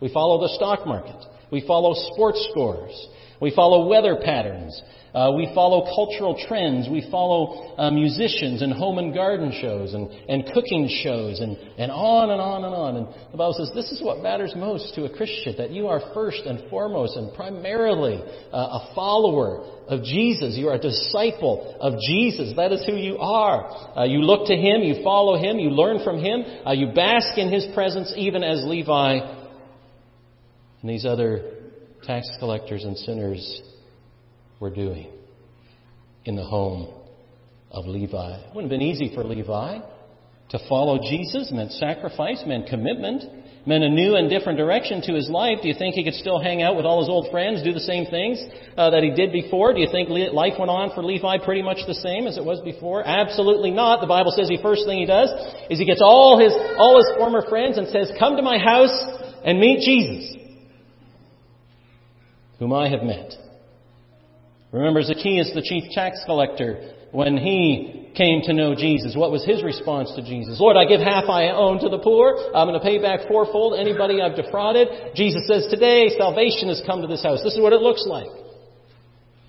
We 0.01 0.11
follow 0.13 0.41
the 0.41 0.53
stock 0.55 0.85
market. 0.85 1.15
We 1.51 1.65
follow 1.65 1.93
sports 2.13 2.45
scores. 2.51 3.07
We 3.41 3.53
follow 3.55 3.87
weather 3.87 4.17
patterns. 4.23 4.81
Uh, 5.13 5.31
we 5.35 5.51
follow 5.53 5.85
cultural 5.93 6.35
trends. 6.47 6.89
We 6.89 7.07
follow 7.11 7.75
uh, 7.77 7.91
musicians 7.91 8.63
and 8.63 8.73
home 8.73 8.97
and 8.97 9.13
garden 9.13 9.53
shows 9.61 9.93
and, 9.93 10.09
and 10.27 10.43
cooking 10.53 10.89
shows 11.03 11.39
and, 11.39 11.55
and 11.77 11.91
on 11.91 12.31
and 12.31 12.41
on 12.41 12.65
and 12.65 12.73
on. 12.73 12.95
And 12.97 13.07
the 13.31 13.37
Bible 13.37 13.53
says 13.53 13.69
this 13.75 13.91
is 13.91 14.01
what 14.01 14.23
matters 14.23 14.53
most 14.55 14.95
to 14.95 15.05
a 15.05 15.15
Christian, 15.15 15.53
that 15.57 15.69
you 15.69 15.87
are 15.87 16.01
first 16.15 16.41
and 16.45 16.67
foremost 16.69 17.15
and 17.15 17.31
primarily 17.35 18.15
uh, 18.51 18.57
a 18.57 18.91
follower 18.95 19.63
of 19.87 20.01
Jesus. 20.03 20.57
You 20.57 20.69
are 20.69 20.75
a 20.75 20.79
disciple 20.79 21.77
of 21.79 21.93
Jesus. 21.99 22.53
That 22.55 22.71
is 22.71 22.83
who 22.87 22.95
you 22.95 23.19
are. 23.19 23.95
Uh, 23.95 24.05
you 24.05 24.19
look 24.19 24.47
to 24.47 24.55
Him, 24.55 24.81
you 24.81 25.03
follow 25.03 25.37
Him, 25.37 25.59
you 25.59 25.69
learn 25.69 26.03
from 26.03 26.17
Him, 26.17 26.43
uh, 26.65 26.71
you 26.71 26.87
bask 26.87 27.37
in 27.37 27.51
His 27.51 27.67
presence 27.75 28.11
even 28.17 28.43
as 28.43 28.63
Levi 28.65 29.19
and 30.81 30.89
these 30.89 31.05
other 31.05 31.51
tax 32.03 32.27
collectors 32.39 32.83
and 32.83 32.97
sinners 32.97 33.61
were 34.59 34.69
doing 34.69 35.11
in 36.25 36.35
the 36.35 36.43
home 36.43 36.93
of 37.71 37.85
Levi. 37.85 38.37
It 38.37 38.55
wouldn't 38.55 38.71
have 38.71 38.79
been 38.79 38.87
easy 38.87 39.13
for 39.13 39.23
Levi 39.23 39.79
to 40.49 40.59
follow 40.69 40.99
Jesus. 40.99 41.51
Meant 41.51 41.71
sacrifice, 41.71 42.43
meant 42.45 42.67
commitment, 42.67 43.23
meant 43.65 43.83
a 43.83 43.89
new 43.89 44.15
and 44.15 44.29
different 44.29 44.57
direction 44.57 45.01
to 45.01 45.13
his 45.13 45.29
life. 45.29 45.57
Do 45.61 45.67
you 45.67 45.73
think 45.73 45.95
he 45.95 46.03
could 46.03 46.13
still 46.13 46.39
hang 46.39 46.61
out 46.61 46.75
with 46.75 46.85
all 46.85 46.99
his 46.99 47.09
old 47.09 47.31
friends, 47.31 47.63
do 47.63 47.73
the 47.73 47.79
same 47.79 48.05
things 48.05 48.41
uh, 48.77 48.91
that 48.91 49.03
he 49.03 49.11
did 49.11 49.31
before? 49.31 49.73
Do 49.73 49.81
you 49.81 49.89
think 49.91 50.09
life 50.09 50.53
went 50.59 50.69
on 50.69 50.93
for 50.93 51.03
Levi 51.03 51.39
pretty 51.43 51.61
much 51.61 51.79
the 51.87 51.95
same 51.95 52.27
as 52.27 52.37
it 52.37 52.45
was 52.45 52.61
before? 52.61 53.05
Absolutely 53.05 53.71
not. 53.71 54.01
The 54.01 54.07
Bible 54.07 54.31
says 54.31 54.47
the 54.47 54.61
first 54.61 54.85
thing 54.85 54.99
he 54.99 55.05
does 55.05 55.29
is 55.69 55.79
he 55.79 55.85
gets 55.85 56.01
all 56.03 56.39
his 56.39 56.53
all 56.77 56.97
his 56.97 57.09
former 57.17 57.41
friends 57.49 57.77
and 57.77 57.87
says, 57.87 58.11
"Come 58.19 58.37
to 58.37 58.43
my 58.43 58.57
house 58.57 58.93
and 59.43 59.59
meet 59.59 59.81
Jesus, 59.81 60.37
whom 62.59 62.73
I 62.73 62.89
have 62.89 63.01
met." 63.01 63.33
Remember 64.73 65.01
Zacchaeus, 65.03 65.51
the 65.53 65.61
chief 65.61 65.91
tax 65.93 66.19
collector, 66.25 66.93
when 67.11 67.37
he 67.37 68.09
came 68.15 68.41
to 68.41 68.53
know 68.53 68.75
Jesus. 68.75 69.15
What 69.15 69.31
was 69.31 69.45
his 69.45 69.63
response 69.63 70.13
to 70.15 70.21
Jesus? 70.21 70.59
Lord, 70.59 70.77
I 70.77 70.85
give 70.85 71.01
half 71.01 71.25
I 71.29 71.49
own 71.49 71.79
to 71.79 71.89
the 71.89 71.99
poor. 71.99 72.37
I'm 72.53 72.67
going 72.67 72.79
to 72.79 72.85
pay 72.85 73.01
back 73.01 73.27
fourfold 73.27 73.79
anybody 73.79 74.21
I've 74.21 74.35
defrauded. 74.35 75.15
Jesus 75.15 75.47
says, 75.47 75.67
today 75.69 76.09
salvation 76.17 76.69
has 76.69 76.81
come 76.85 77.01
to 77.01 77.07
this 77.07 77.23
house. 77.23 77.41
This 77.43 77.53
is 77.53 77.61
what 77.61 77.73
it 77.73 77.81
looks 77.81 78.05
like. 78.07 78.29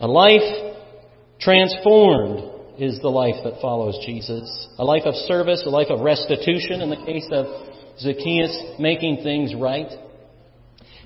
A 0.00 0.08
life 0.08 0.74
transformed 1.40 2.52
is 2.78 3.00
the 3.00 3.08
life 3.08 3.36
that 3.44 3.60
follows 3.60 3.98
Jesus. 4.04 4.68
A 4.78 4.84
life 4.84 5.04
of 5.04 5.14
service, 5.14 5.62
a 5.66 5.70
life 5.70 5.88
of 5.90 6.00
restitution 6.00 6.80
in 6.80 6.90
the 6.90 7.04
case 7.04 7.28
of 7.30 7.46
Zacchaeus, 8.00 8.80
making 8.80 9.22
things 9.22 9.54
right. 9.54 9.92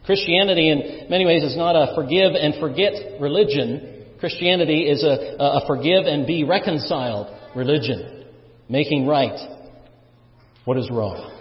Christianity 0.06 0.70
in 0.70 1.10
many 1.10 1.26
ways 1.26 1.42
is 1.42 1.56
not 1.56 1.76
a 1.76 1.94
forgive 1.94 2.32
and 2.32 2.54
forget 2.60 3.20
religion. 3.20 3.97
Christianity 4.20 4.88
is 4.88 5.04
a, 5.04 5.36
a 5.38 5.66
forgive 5.66 6.04
and 6.06 6.26
be 6.26 6.44
reconciled 6.44 7.34
religion, 7.54 8.26
making 8.68 9.06
right 9.06 9.38
what 10.64 10.76
is 10.76 10.90
wrong. 10.90 11.34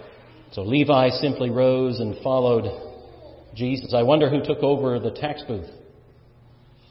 So 0.52 0.62
Levi 0.62 1.10
simply 1.10 1.50
rose 1.50 2.00
and 2.00 2.16
followed 2.22 2.70
Jesus. 3.54 3.92
I 3.94 4.02
wonder 4.02 4.30
who 4.30 4.42
took 4.42 4.62
over 4.62 4.98
the 4.98 5.10
tax 5.10 5.42
booth. 5.46 5.68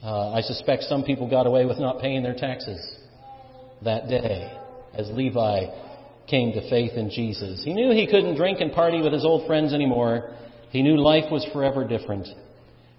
Uh, 0.02 0.32
I 0.32 0.42
suspect 0.42 0.84
some 0.84 1.02
people 1.02 1.28
got 1.28 1.46
away 1.46 1.64
with 1.64 1.78
not 1.78 2.00
paying 2.00 2.22
their 2.22 2.36
taxes 2.36 2.78
that 3.82 4.08
day 4.08 4.56
as 4.94 5.08
Levi 5.10 5.66
came 6.28 6.52
to 6.52 6.68
faith 6.70 6.92
in 6.92 7.10
Jesus. 7.10 7.62
He 7.64 7.72
knew 7.72 7.90
he 7.90 8.06
couldn't 8.06 8.36
drink 8.36 8.60
and 8.60 8.72
party 8.72 9.00
with 9.00 9.12
his 9.12 9.24
old 9.24 9.46
friends 9.46 9.72
anymore. 9.72 10.34
He 10.70 10.82
knew 10.82 10.96
life 10.96 11.30
was 11.32 11.46
forever 11.52 11.86
different 11.86 12.28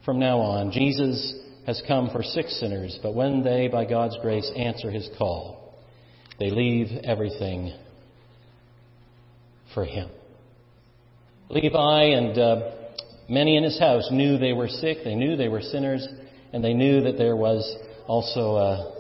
from 0.04 0.20
now 0.20 0.40
on. 0.40 0.72
Jesus 0.72 1.34
has 1.66 1.82
come 1.88 2.10
for 2.12 2.24
sick 2.24 2.48
sinners, 2.48 2.98
but 3.04 3.14
when 3.14 3.44
they, 3.44 3.68
by 3.68 3.86
God's 3.86 4.18
grace, 4.22 4.50
answer 4.56 4.90
his 4.90 5.10
call, 5.18 5.78
they 6.40 6.50
leave 6.50 6.88
everything 7.04 7.74
for 9.74 9.86
him. 9.86 10.10
Levi 11.50 12.04
and 12.04 12.38
uh, 12.38 12.72
many 13.28 13.58
in 13.58 13.64
his 13.64 13.80
house 13.80 14.08
knew 14.12 14.38
they 14.38 14.54
were 14.54 14.68
sick, 14.68 15.00
they 15.04 15.16
knew 15.16 15.36
they 15.36 15.48
were 15.48 15.62
sinners, 15.62 16.08
and 16.54 16.64
they 16.64 16.74
knew 16.74 17.02
that 17.02 17.18
there 17.18 17.36
was 17.36 17.76
also 18.08 18.56
a, 18.56 18.96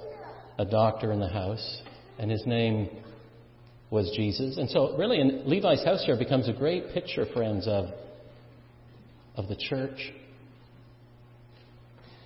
a 0.60 0.65
doctor 0.65 1.12
in 1.12 1.19
the 1.19 1.28
house, 1.28 1.82
and 2.17 2.30
his 2.30 2.45
name 2.45 2.89
was 3.89 4.12
Jesus. 4.15 4.58
And 4.58 4.69
so, 4.69 4.95
really, 4.98 5.19
in 5.19 5.50
Levi's 5.50 5.84
house 5.84 6.04
here 6.06 6.17
becomes 6.17 6.48
a 6.48 6.54
great 6.54 6.93
picture, 6.93 7.26
friends, 7.34 7.68
of, 7.68 7.86
of 9.36 9.47
the 9.47 9.55
church 9.55 10.12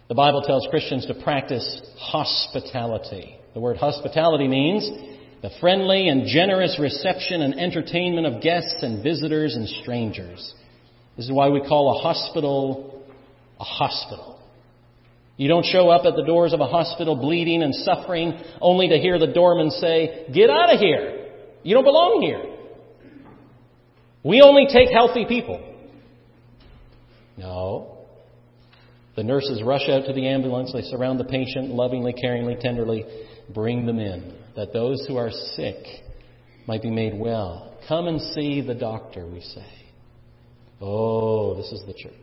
the 0.10 0.16
Bible 0.16 0.42
tells 0.42 0.68
Christians 0.70 1.06
to 1.08 1.14
practice 1.14 1.82
hospitality. 1.98 3.38
The 3.54 3.60
word 3.60 3.78
hospitality 3.78 4.48
means 4.48 4.90
the 5.42 5.52
friendly 5.60 6.08
and 6.08 6.26
generous 6.28 6.78
reception 6.80 7.42
and 7.42 7.60
entertainment 7.60 8.28
of 8.28 8.42
guests 8.42 8.82
and 8.82 9.04
visitors 9.04 9.56
and 9.56 9.68
strangers. 9.82 10.54
This 11.16 11.26
is 11.26 11.32
why 11.32 11.50
we 11.50 11.62
call 11.62 11.98
a 11.98 12.02
hospital 12.02 12.94
a 13.60 13.64
hospital. 13.64 14.40
You 15.38 15.48
don't 15.48 15.66
show 15.66 15.90
up 15.90 16.06
at 16.06 16.16
the 16.16 16.24
doors 16.24 16.54
of 16.54 16.60
a 16.60 16.68
hospital 16.68 17.16
bleeding 17.16 17.64
and 17.64 17.74
suffering 17.74 18.40
only 18.62 18.90
to 18.90 18.98
hear 18.98 19.18
the 19.18 19.28
doorman 19.28 19.72
say, 19.72 20.28
Get 20.34 20.50
out 20.50 20.74
of 20.74 20.80
here! 20.80 21.30
You 21.64 21.74
don't 21.74 21.86
belong 21.86 22.22
here. 22.22 22.54
We 24.24 24.42
only 24.42 24.68
take 24.72 24.90
healthy 24.90 25.26
people. 25.26 25.76
No. 27.38 27.93
The 29.16 29.24
nurses 29.24 29.62
rush 29.64 29.88
out 29.90 30.06
to 30.06 30.14
the 30.14 30.28
ambulance. 30.28 30.74
They 30.74 30.82
surround 30.82 31.20
the 31.20 31.26
patient, 31.26 31.70
lovingly, 31.70 32.14
caringly, 32.14 32.60
tenderly 32.60 33.06
bring 33.54 33.86
them 33.86 34.00
in. 34.00 34.36
That 34.56 34.74
those 34.74 35.06
who 35.08 35.18
are 35.18 35.32
sick 35.56 35.86
might 36.68 36.82
be 36.82 36.90
made 36.90 37.18
well. 37.18 37.78
Come 37.88 38.08
and 38.08 38.20
see 38.20 38.62
the 38.62 38.74
doctor, 38.74 39.28
we 39.28 39.42
say. 39.42 39.68
Oh, 40.82 41.56
this 41.56 41.72
is 41.72 41.84
the 41.86 41.94
church. 41.94 42.14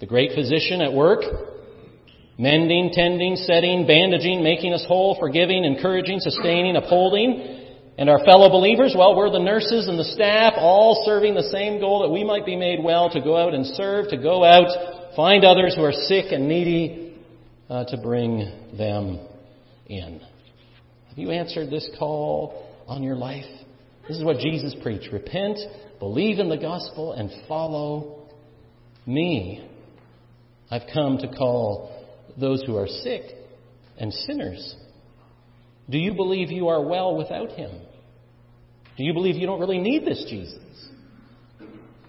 The 0.00 0.06
great 0.06 0.32
physician 0.34 0.80
at 0.80 0.92
work, 0.92 1.20
mending, 2.38 2.90
tending, 2.92 3.36
setting, 3.36 3.86
bandaging, 3.86 4.42
making 4.42 4.72
us 4.74 4.84
whole, 4.88 5.16
forgiving, 5.20 5.64
encouraging, 5.64 6.18
sustaining, 6.20 6.76
upholding. 6.76 7.60
And 7.98 8.10
our 8.10 8.24
fellow 8.24 8.48
believers, 8.48 8.94
well, 8.98 9.14
we're 9.14 9.30
the 9.30 9.38
nurses 9.38 9.86
and 9.86 9.98
the 9.98 10.04
staff, 10.04 10.54
all 10.56 11.04
serving 11.06 11.34
the 11.34 11.48
same 11.52 11.78
goal 11.78 12.00
that 12.00 12.10
we 12.10 12.24
might 12.24 12.44
be 12.44 12.56
made 12.56 12.82
well 12.82 13.10
to 13.10 13.20
go 13.20 13.36
out 13.36 13.54
and 13.54 13.64
serve, 13.66 14.08
to 14.08 14.16
go 14.16 14.44
out, 14.44 15.01
find 15.16 15.44
others 15.44 15.74
who 15.74 15.82
are 15.82 15.92
sick 15.92 16.26
and 16.30 16.48
needy, 16.48 17.16
uh, 17.68 17.84
to 17.84 17.96
bring 17.96 18.38
them 18.76 19.18
in. 19.86 20.20
Have 21.08 21.18
you 21.18 21.30
answered 21.30 21.70
this 21.70 21.88
call 21.98 22.68
on 22.86 23.02
your 23.02 23.16
life? 23.16 23.44
This 24.08 24.18
is 24.18 24.24
what 24.24 24.38
Jesus 24.38 24.74
preached. 24.82 25.12
Repent, 25.12 25.58
believe 25.98 26.38
in 26.38 26.48
the 26.48 26.56
gospel, 26.56 27.12
and 27.12 27.30
follow 27.48 28.28
me. 29.06 29.68
I've 30.70 30.82
come 30.92 31.18
to 31.18 31.28
call 31.28 32.06
those 32.38 32.62
who 32.66 32.76
are 32.76 32.86
sick 32.86 33.22
and 33.98 34.12
sinners. 34.12 34.74
Do 35.88 35.98
you 35.98 36.14
believe 36.14 36.50
you 36.50 36.68
are 36.68 36.82
well 36.82 37.16
without 37.16 37.52
him? 37.52 37.70
Do 38.96 39.04
you 39.04 39.12
believe 39.12 39.36
you 39.36 39.46
don't 39.46 39.60
really 39.60 39.78
need 39.78 40.04
this 40.04 40.24
Jesus? 40.28 40.88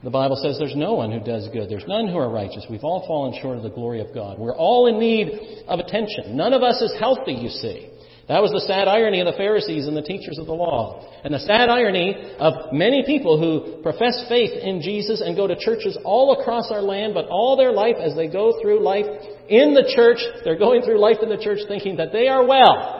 The 0.03 0.09
Bible 0.09 0.35
says 0.35 0.57
there's 0.59 0.75
no 0.75 0.95
one 0.95 1.11
who 1.11 1.21
does 1.21 1.47
good. 1.53 1.69
There's 1.69 1.87
none 1.87 2.09
who 2.09 2.17
are 2.17 2.29
righteous. 2.29 2.65
We've 2.69 2.83
all 2.83 3.07
fallen 3.07 3.39
short 3.41 3.57
of 3.57 3.63
the 3.63 3.69
glory 3.69 4.01
of 4.01 4.13
God. 4.13 4.37
We're 4.37 4.55
all 4.55 4.87
in 4.87 4.99
need 4.99 5.63
of 5.67 5.79
attention. 5.79 6.35
None 6.35 6.51
of 6.51 6.61
us 6.61 6.81
is 6.81 6.93
healthy, 6.99 7.33
you 7.33 7.49
see. 7.49 7.89
That 8.27 8.41
was 8.41 8.51
the 8.51 8.61
sad 8.67 8.87
irony 8.87 9.19
of 9.19 9.27
the 9.27 9.37
Pharisees 9.37 9.87
and 9.87 9.95
the 9.95 10.01
teachers 10.01 10.37
of 10.39 10.45
the 10.45 10.53
law. 10.53 11.05
And 11.23 11.33
the 11.33 11.39
sad 11.39 11.69
irony 11.69 12.35
of 12.37 12.73
many 12.73 13.03
people 13.05 13.39
who 13.39 13.81
profess 13.81 14.25
faith 14.27 14.51
in 14.51 14.81
Jesus 14.81 15.21
and 15.21 15.35
go 15.35 15.47
to 15.47 15.55
churches 15.57 15.97
all 16.03 16.39
across 16.39 16.71
our 16.71 16.81
land, 16.81 17.13
but 17.13 17.27
all 17.27 17.55
their 17.55 17.71
life 17.71 17.95
as 17.99 18.15
they 18.15 18.27
go 18.27 18.61
through 18.61 18.81
life 18.81 19.05
in 19.47 19.73
the 19.73 19.91
church, 19.95 20.19
they're 20.43 20.59
going 20.59 20.81
through 20.83 20.99
life 20.99 21.17
in 21.21 21.29
the 21.29 21.41
church 21.41 21.59
thinking 21.67 21.97
that 21.97 22.11
they 22.11 22.27
are 22.27 22.45
well 22.45 22.99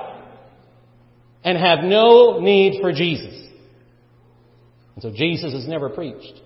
and 1.43 1.57
have 1.57 1.83
no 1.83 2.39
need 2.39 2.81
for 2.81 2.93
Jesus. 2.93 3.47
And 4.95 5.03
so 5.03 5.11
Jesus 5.13 5.53
is 5.53 5.67
never 5.67 5.89
preached. 5.89 6.42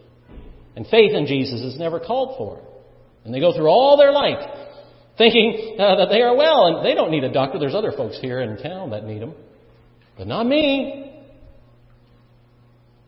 And 0.78 0.86
faith 0.86 1.12
in 1.12 1.26
Jesus 1.26 1.62
is 1.62 1.80
never 1.80 2.00
called 2.00 2.38
for. 2.38 2.62
And 3.26 3.34
they 3.34 3.40
go 3.40 3.52
through 3.52 3.68
all 3.68 3.98
their 3.98 4.12
life 4.12 4.38
thinking 5.18 5.76
uh, 5.80 5.96
that 5.96 6.10
they 6.10 6.22
are 6.22 6.36
well, 6.36 6.68
and 6.68 6.86
they 6.86 6.94
don't 6.94 7.10
need 7.10 7.24
a 7.24 7.34
doctor. 7.34 7.58
There's 7.58 7.74
other 7.74 7.92
folks 7.92 8.20
here 8.22 8.42
in 8.42 8.58
town 8.62 8.92
that 8.92 9.04
need 9.04 9.24
them, 9.24 9.34
but 10.16 10.28
not 10.28 10.46
me. 10.46 11.20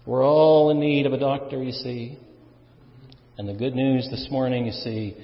We're 0.07 0.25
all 0.25 0.71
in 0.71 0.79
need 0.79 1.05
of 1.05 1.13
a 1.13 1.19
doctor, 1.19 1.61
you 1.61 1.71
see. 1.71 2.17
And 3.37 3.47
the 3.47 3.53
good 3.53 3.75
news 3.75 4.07
this 4.09 4.27
morning, 4.31 4.65
you 4.65 4.71
see, 4.71 5.15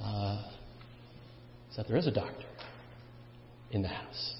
uh, 0.00 0.44
is 1.70 1.76
that 1.76 1.88
there 1.88 1.96
is 1.96 2.06
a 2.06 2.12
doctor 2.12 2.46
in 3.72 3.82
the 3.82 3.88
house, 3.88 4.34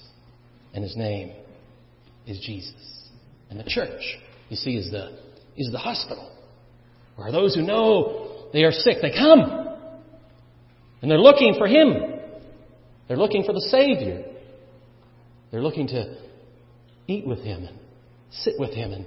and 0.73 0.81
his 0.81 0.95
name 0.95 1.33
is 2.25 2.39
Jesus. 2.39 3.09
And 3.49 3.59
the 3.59 3.65
church, 3.67 4.01
you 4.47 4.55
see, 4.55 4.77
is 4.77 4.89
the 4.91 5.19
is 5.57 5.69
the 5.73 5.77
hospital 5.77 6.36
where 7.17 7.31
those 7.31 7.55
who 7.55 7.63
know 7.63 8.47
they 8.53 8.63
are 8.63 8.71
sick 8.71 8.97
they 9.01 9.11
come 9.11 9.67
and 11.01 11.11
they're 11.11 11.19
looking 11.19 11.55
for 11.57 11.67
Him. 11.67 11.93
They're 13.07 13.17
looking 13.17 13.43
for 13.43 13.53
the 13.53 13.65
Savior. 13.69 14.25
They're 15.51 15.61
looking 15.61 15.87
to 15.87 16.17
eat 17.07 17.25
with 17.27 17.39
Him 17.39 17.65
and 17.65 17.77
sit 18.31 18.55
with 18.57 18.73
Him 18.73 18.93
and, 18.93 19.05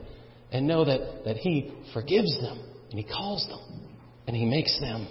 and 0.53 0.67
know 0.67 0.85
that, 0.85 1.25
that 1.25 1.37
He 1.37 1.73
forgives 1.93 2.39
them 2.41 2.63
and 2.91 2.99
He 2.99 3.05
calls 3.05 3.47
them 3.49 3.89
and 4.27 4.37
He 4.37 4.45
makes 4.45 4.79
them 4.81 5.09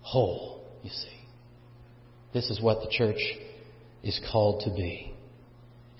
whole, 0.00 0.64
you 0.82 0.90
see. 0.90 1.08
This 2.32 2.50
is 2.50 2.60
what 2.60 2.80
the 2.80 2.90
church 2.90 3.20
is 4.02 4.20
called 4.30 4.62
to 4.64 4.70
be. 4.70 5.14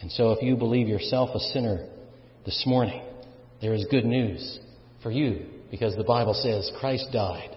And 0.00 0.12
so 0.12 0.32
if 0.32 0.42
you 0.42 0.56
believe 0.56 0.86
yourself 0.86 1.30
a 1.34 1.40
sinner 1.40 1.88
this 2.44 2.64
morning, 2.66 3.02
there 3.60 3.74
is 3.74 3.84
good 3.90 4.04
news 4.04 4.60
for 5.02 5.10
you 5.10 5.46
because 5.70 5.96
the 5.96 6.04
Bible 6.04 6.34
says 6.34 6.70
Christ 6.80 7.08
died 7.12 7.56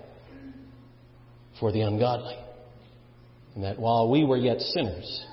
for 1.60 1.72
the 1.72 1.82
ungodly. 1.82 2.38
And 3.56 3.64
that 3.64 3.80
while 3.80 4.10
we 4.10 4.24
were 4.24 4.38
yet 4.38 4.60
sinners, 4.60 5.26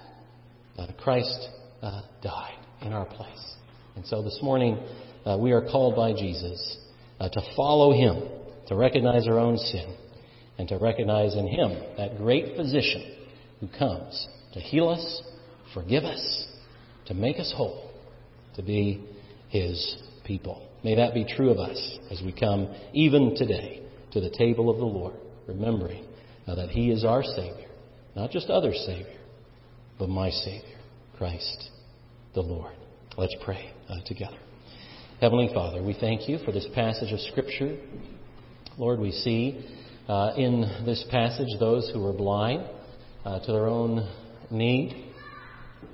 uh, 0.76 0.86
Christ 1.02 1.48
uh, 1.82 2.02
died 2.22 2.58
in 2.82 2.92
our 2.92 3.06
place. 3.06 3.54
And 3.96 4.06
so 4.06 4.22
this 4.22 4.38
morning, 4.42 4.78
uh, 5.24 5.36
we 5.38 5.52
are 5.52 5.62
called 5.62 5.96
by 5.96 6.12
Jesus 6.12 6.78
uh, 7.20 7.28
to 7.28 7.40
follow 7.56 7.92
him, 7.92 8.22
to 8.68 8.76
recognize 8.76 9.26
our 9.26 9.38
own 9.38 9.56
sin, 9.56 9.96
and 10.58 10.68
to 10.68 10.78
recognize 10.78 11.34
in 11.34 11.46
him 11.46 11.82
that 11.96 12.16
great 12.18 12.56
physician 12.56 13.16
who 13.60 13.68
comes 13.78 14.28
to 14.52 14.60
heal 14.60 14.88
us, 14.88 15.22
forgive 15.74 16.04
us, 16.04 16.46
to 17.06 17.14
make 17.14 17.38
us 17.38 17.52
whole, 17.56 17.90
to 18.56 18.62
be 18.62 19.04
his 19.48 19.96
people. 20.24 20.67
May 20.84 20.94
that 20.94 21.14
be 21.14 21.24
true 21.24 21.50
of 21.50 21.58
us 21.58 21.98
as 22.10 22.22
we 22.22 22.32
come 22.32 22.72
even 22.92 23.34
today 23.36 23.82
to 24.12 24.20
the 24.20 24.30
table 24.30 24.70
of 24.70 24.78
the 24.78 24.84
Lord, 24.84 25.14
remembering 25.46 26.04
that 26.46 26.70
He 26.70 26.90
is 26.90 27.04
our 27.04 27.22
Savior, 27.22 27.68
not 28.16 28.30
just 28.30 28.48
other 28.48 28.72
Savior, 28.72 29.18
but 29.98 30.08
my 30.08 30.30
Savior, 30.30 30.78
Christ 31.16 31.70
the 32.34 32.40
Lord. 32.40 32.72
Let's 33.16 33.34
pray 33.44 33.72
uh, 33.88 33.96
together. 34.06 34.36
Heavenly 35.20 35.50
Father, 35.52 35.82
we 35.82 35.96
thank 35.98 36.28
you 36.28 36.38
for 36.44 36.52
this 36.52 36.68
passage 36.74 37.12
of 37.12 37.18
Scripture. 37.20 37.76
Lord, 38.76 39.00
we 39.00 39.10
see 39.10 39.64
uh, 40.08 40.34
in 40.36 40.60
this 40.86 41.04
passage 41.10 41.48
those 41.58 41.90
who 41.92 42.00
were 42.00 42.12
blind 42.12 42.64
uh, 43.24 43.40
to 43.40 43.52
their 43.52 43.66
own 43.66 44.08
need. 44.50 45.07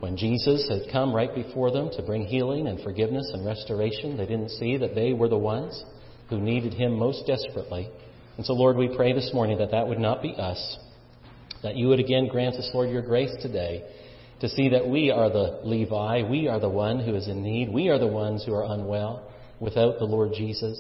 When 0.01 0.17
Jesus 0.17 0.69
had 0.69 0.93
come 0.93 1.15
right 1.15 1.35
before 1.35 1.71
them 1.71 1.91
to 1.97 2.03
bring 2.03 2.27
healing 2.27 2.67
and 2.67 2.83
forgiveness 2.83 3.31
and 3.33 3.47
restoration, 3.47 4.17
they 4.17 4.27
didn't 4.27 4.51
see 4.51 4.77
that 4.77 4.95
they 4.95 5.13
were 5.13 5.29
the 5.29 5.39
ones 5.39 5.83
who 6.29 6.41
needed 6.41 6.75
Him 6.75 6.99
most 6.99 7.27
desperately. 7.27 7.89
And 8.37 8.45
so, 8.45 8.53
Lord, 8.53 8.77
we 8.77 8.95
pray 8.95 9.13
this 9.13 9.31
morning 9.33 9.59
that 9.59 9.71
that 9.71 9.87
would 9.87 9.99
not 9.99 10.21
be 10.21 10.35
us, 10.35 10.79
that 11.63 11.77
you 11.77 11.89
would 11.89 12.01
again 12.01 12.29
grant 12.29 12.57
us, 12.57 12.71
Lord, 12.75 12.91
your 12.91 13.03
grace 13.03 13.35
today 13.41 13.85
to 14.41 14.49
see 14.49 14.71
that 14.71 14.87
we 14.87 15.11
are 15.11 15.31
the 15.31 15.61
Levi, 15.63 16.29
we 16.29 16.49
are 16.49 16.61
the 16.61 16.69
one 16.69 17.01
who 17.01 17.15
is 17.15 17.29
in 17.29 17.43
need, 17.43 17.73
we 17.73 17.89
are 17.89 17.99
the 17.99 18.07
ones 18.07 18.45
who 18.45 18.53
are 18.53 18.65
unwell 18.65 19.31
without 19.61 19.99
the 19.99 20.05
Lord 20.05 20.33
Jesus. 20.35 20.79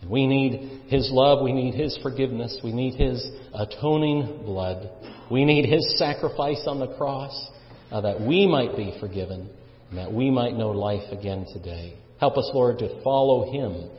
And 0.00 0.10
we 0.10 0.26
need 0.26 0.82
His 0.88 1.10
love, 1.12 1.42
we 1.42 1.52
need 1.52 1.74
His 1.74 1.98
forgiveness, 2.02 2.58
we 2.64 2.72
need 2.72 2.94
His 2.94 3.30
atoning 3.54 4.42
blood, 4.44 4.90
we 5.30 5.44
need 5.44 5.66
His 5.66 5.98
sacrifice 5.98 6.64
on 6.66 6.80
the 6.80 6.96
cross 6.96 7.50
uh, 7.90 8.00
that 8.00 8.20
we 8.20 8.46
might 8.46 8.76
be 8.76 8.96
forgiven 9.00 9.48
and 9.90 9.98
that 9.98 10.12
we 10.12 10.30
might 10.30 10.54
know 10.54 10.70
life 10.70 11.12
again 11.12 11.46
today. 11.52 11.96
Help 12.18 12.36
us, 12.36 12.50
Lord, 12.52 12.78
to 12.78 13.02
follow 13.02 13.52
Him 13.52 13.90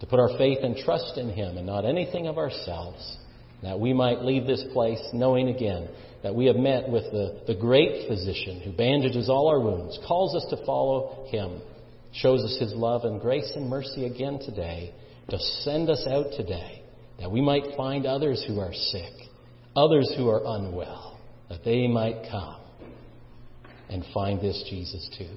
to 0.00 0.06
put 0.06 0.20
our 0.20 0.36
faith 0.36 0.58
and 0.62 0.76
trust 0.76 1.16
in 1.16 1.30
Him 1.30 1.56
and 1.56 1.66
not 1.66 1.84
anything 1.84 2.26
of 2.26 2.38
ourselves, 2.38 3.16
that 3.62 3.78
we 3.78 3.92
might 3.92 4.22
leave 4.22 4.46
this 4.46 4.64
place 4.72 5.00
knowing 5.12 5.48
again 5.48 5.88
that 6.22 6.34
we 6.34 6.46
have 6.46 6.56
met 6.56 6.88
with 6.88 7.04
the, 7.04 7.42
the 7.46 7.54
great 7.54 8.08
physician 8.08 8.60
who 8.60 8.72
bandages 8.72 9.28
all 9.28 9.48
our 9.48 9.60
wounds, 9.60 9.98
calls 10.06 10.34
us 10.34 10.46
to 10.50 10.64
follow 10.66 11.26
Him, 11.30 11.60
shows 12.12 12.42
us 12.42 12.58
His 12.58 12.74
love 12.74 13.04
and 13.04 13.20
grace 13.20 13.52
and 13.54 13.68
mercy 13.68 14.06
again 14.06 14.38
today, 14.44 14.92
to 15.28 15.38
send 15.38 15.88
us 15.88 16.06
out 16.08 16.26
today, 16.36 16.82
that 17.20 17.30
we 17.30 17.40
might 17.40 17.76
find 17.76 18.06
others 18.06 18.44
who 18.46 18.60
are 18.60 18.72
sick, 18.72 19.12
others 19.74 20.12
who 20.16 20.28
are 20.28 20.42
unwell, 20.44 21.18
that 21.48 21.64
they 21.64 21.86
might 21.86 22.28
come 22.30 22.65
and 23.88 24.04
find 24.12 24.40
this 24.40 24.64
Jesus 24.68 25.08
too. 25.16 25.28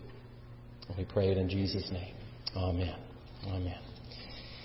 And 0.87 0.97
we 0.97 1.05
pray 1.05 1.29
it 1.31 1.37
in 1.37 1.49
Jesus' 1.49 1.89
name. 1.91 2.15
Amen. 2.55 2.95
Amen. 3.47 3.88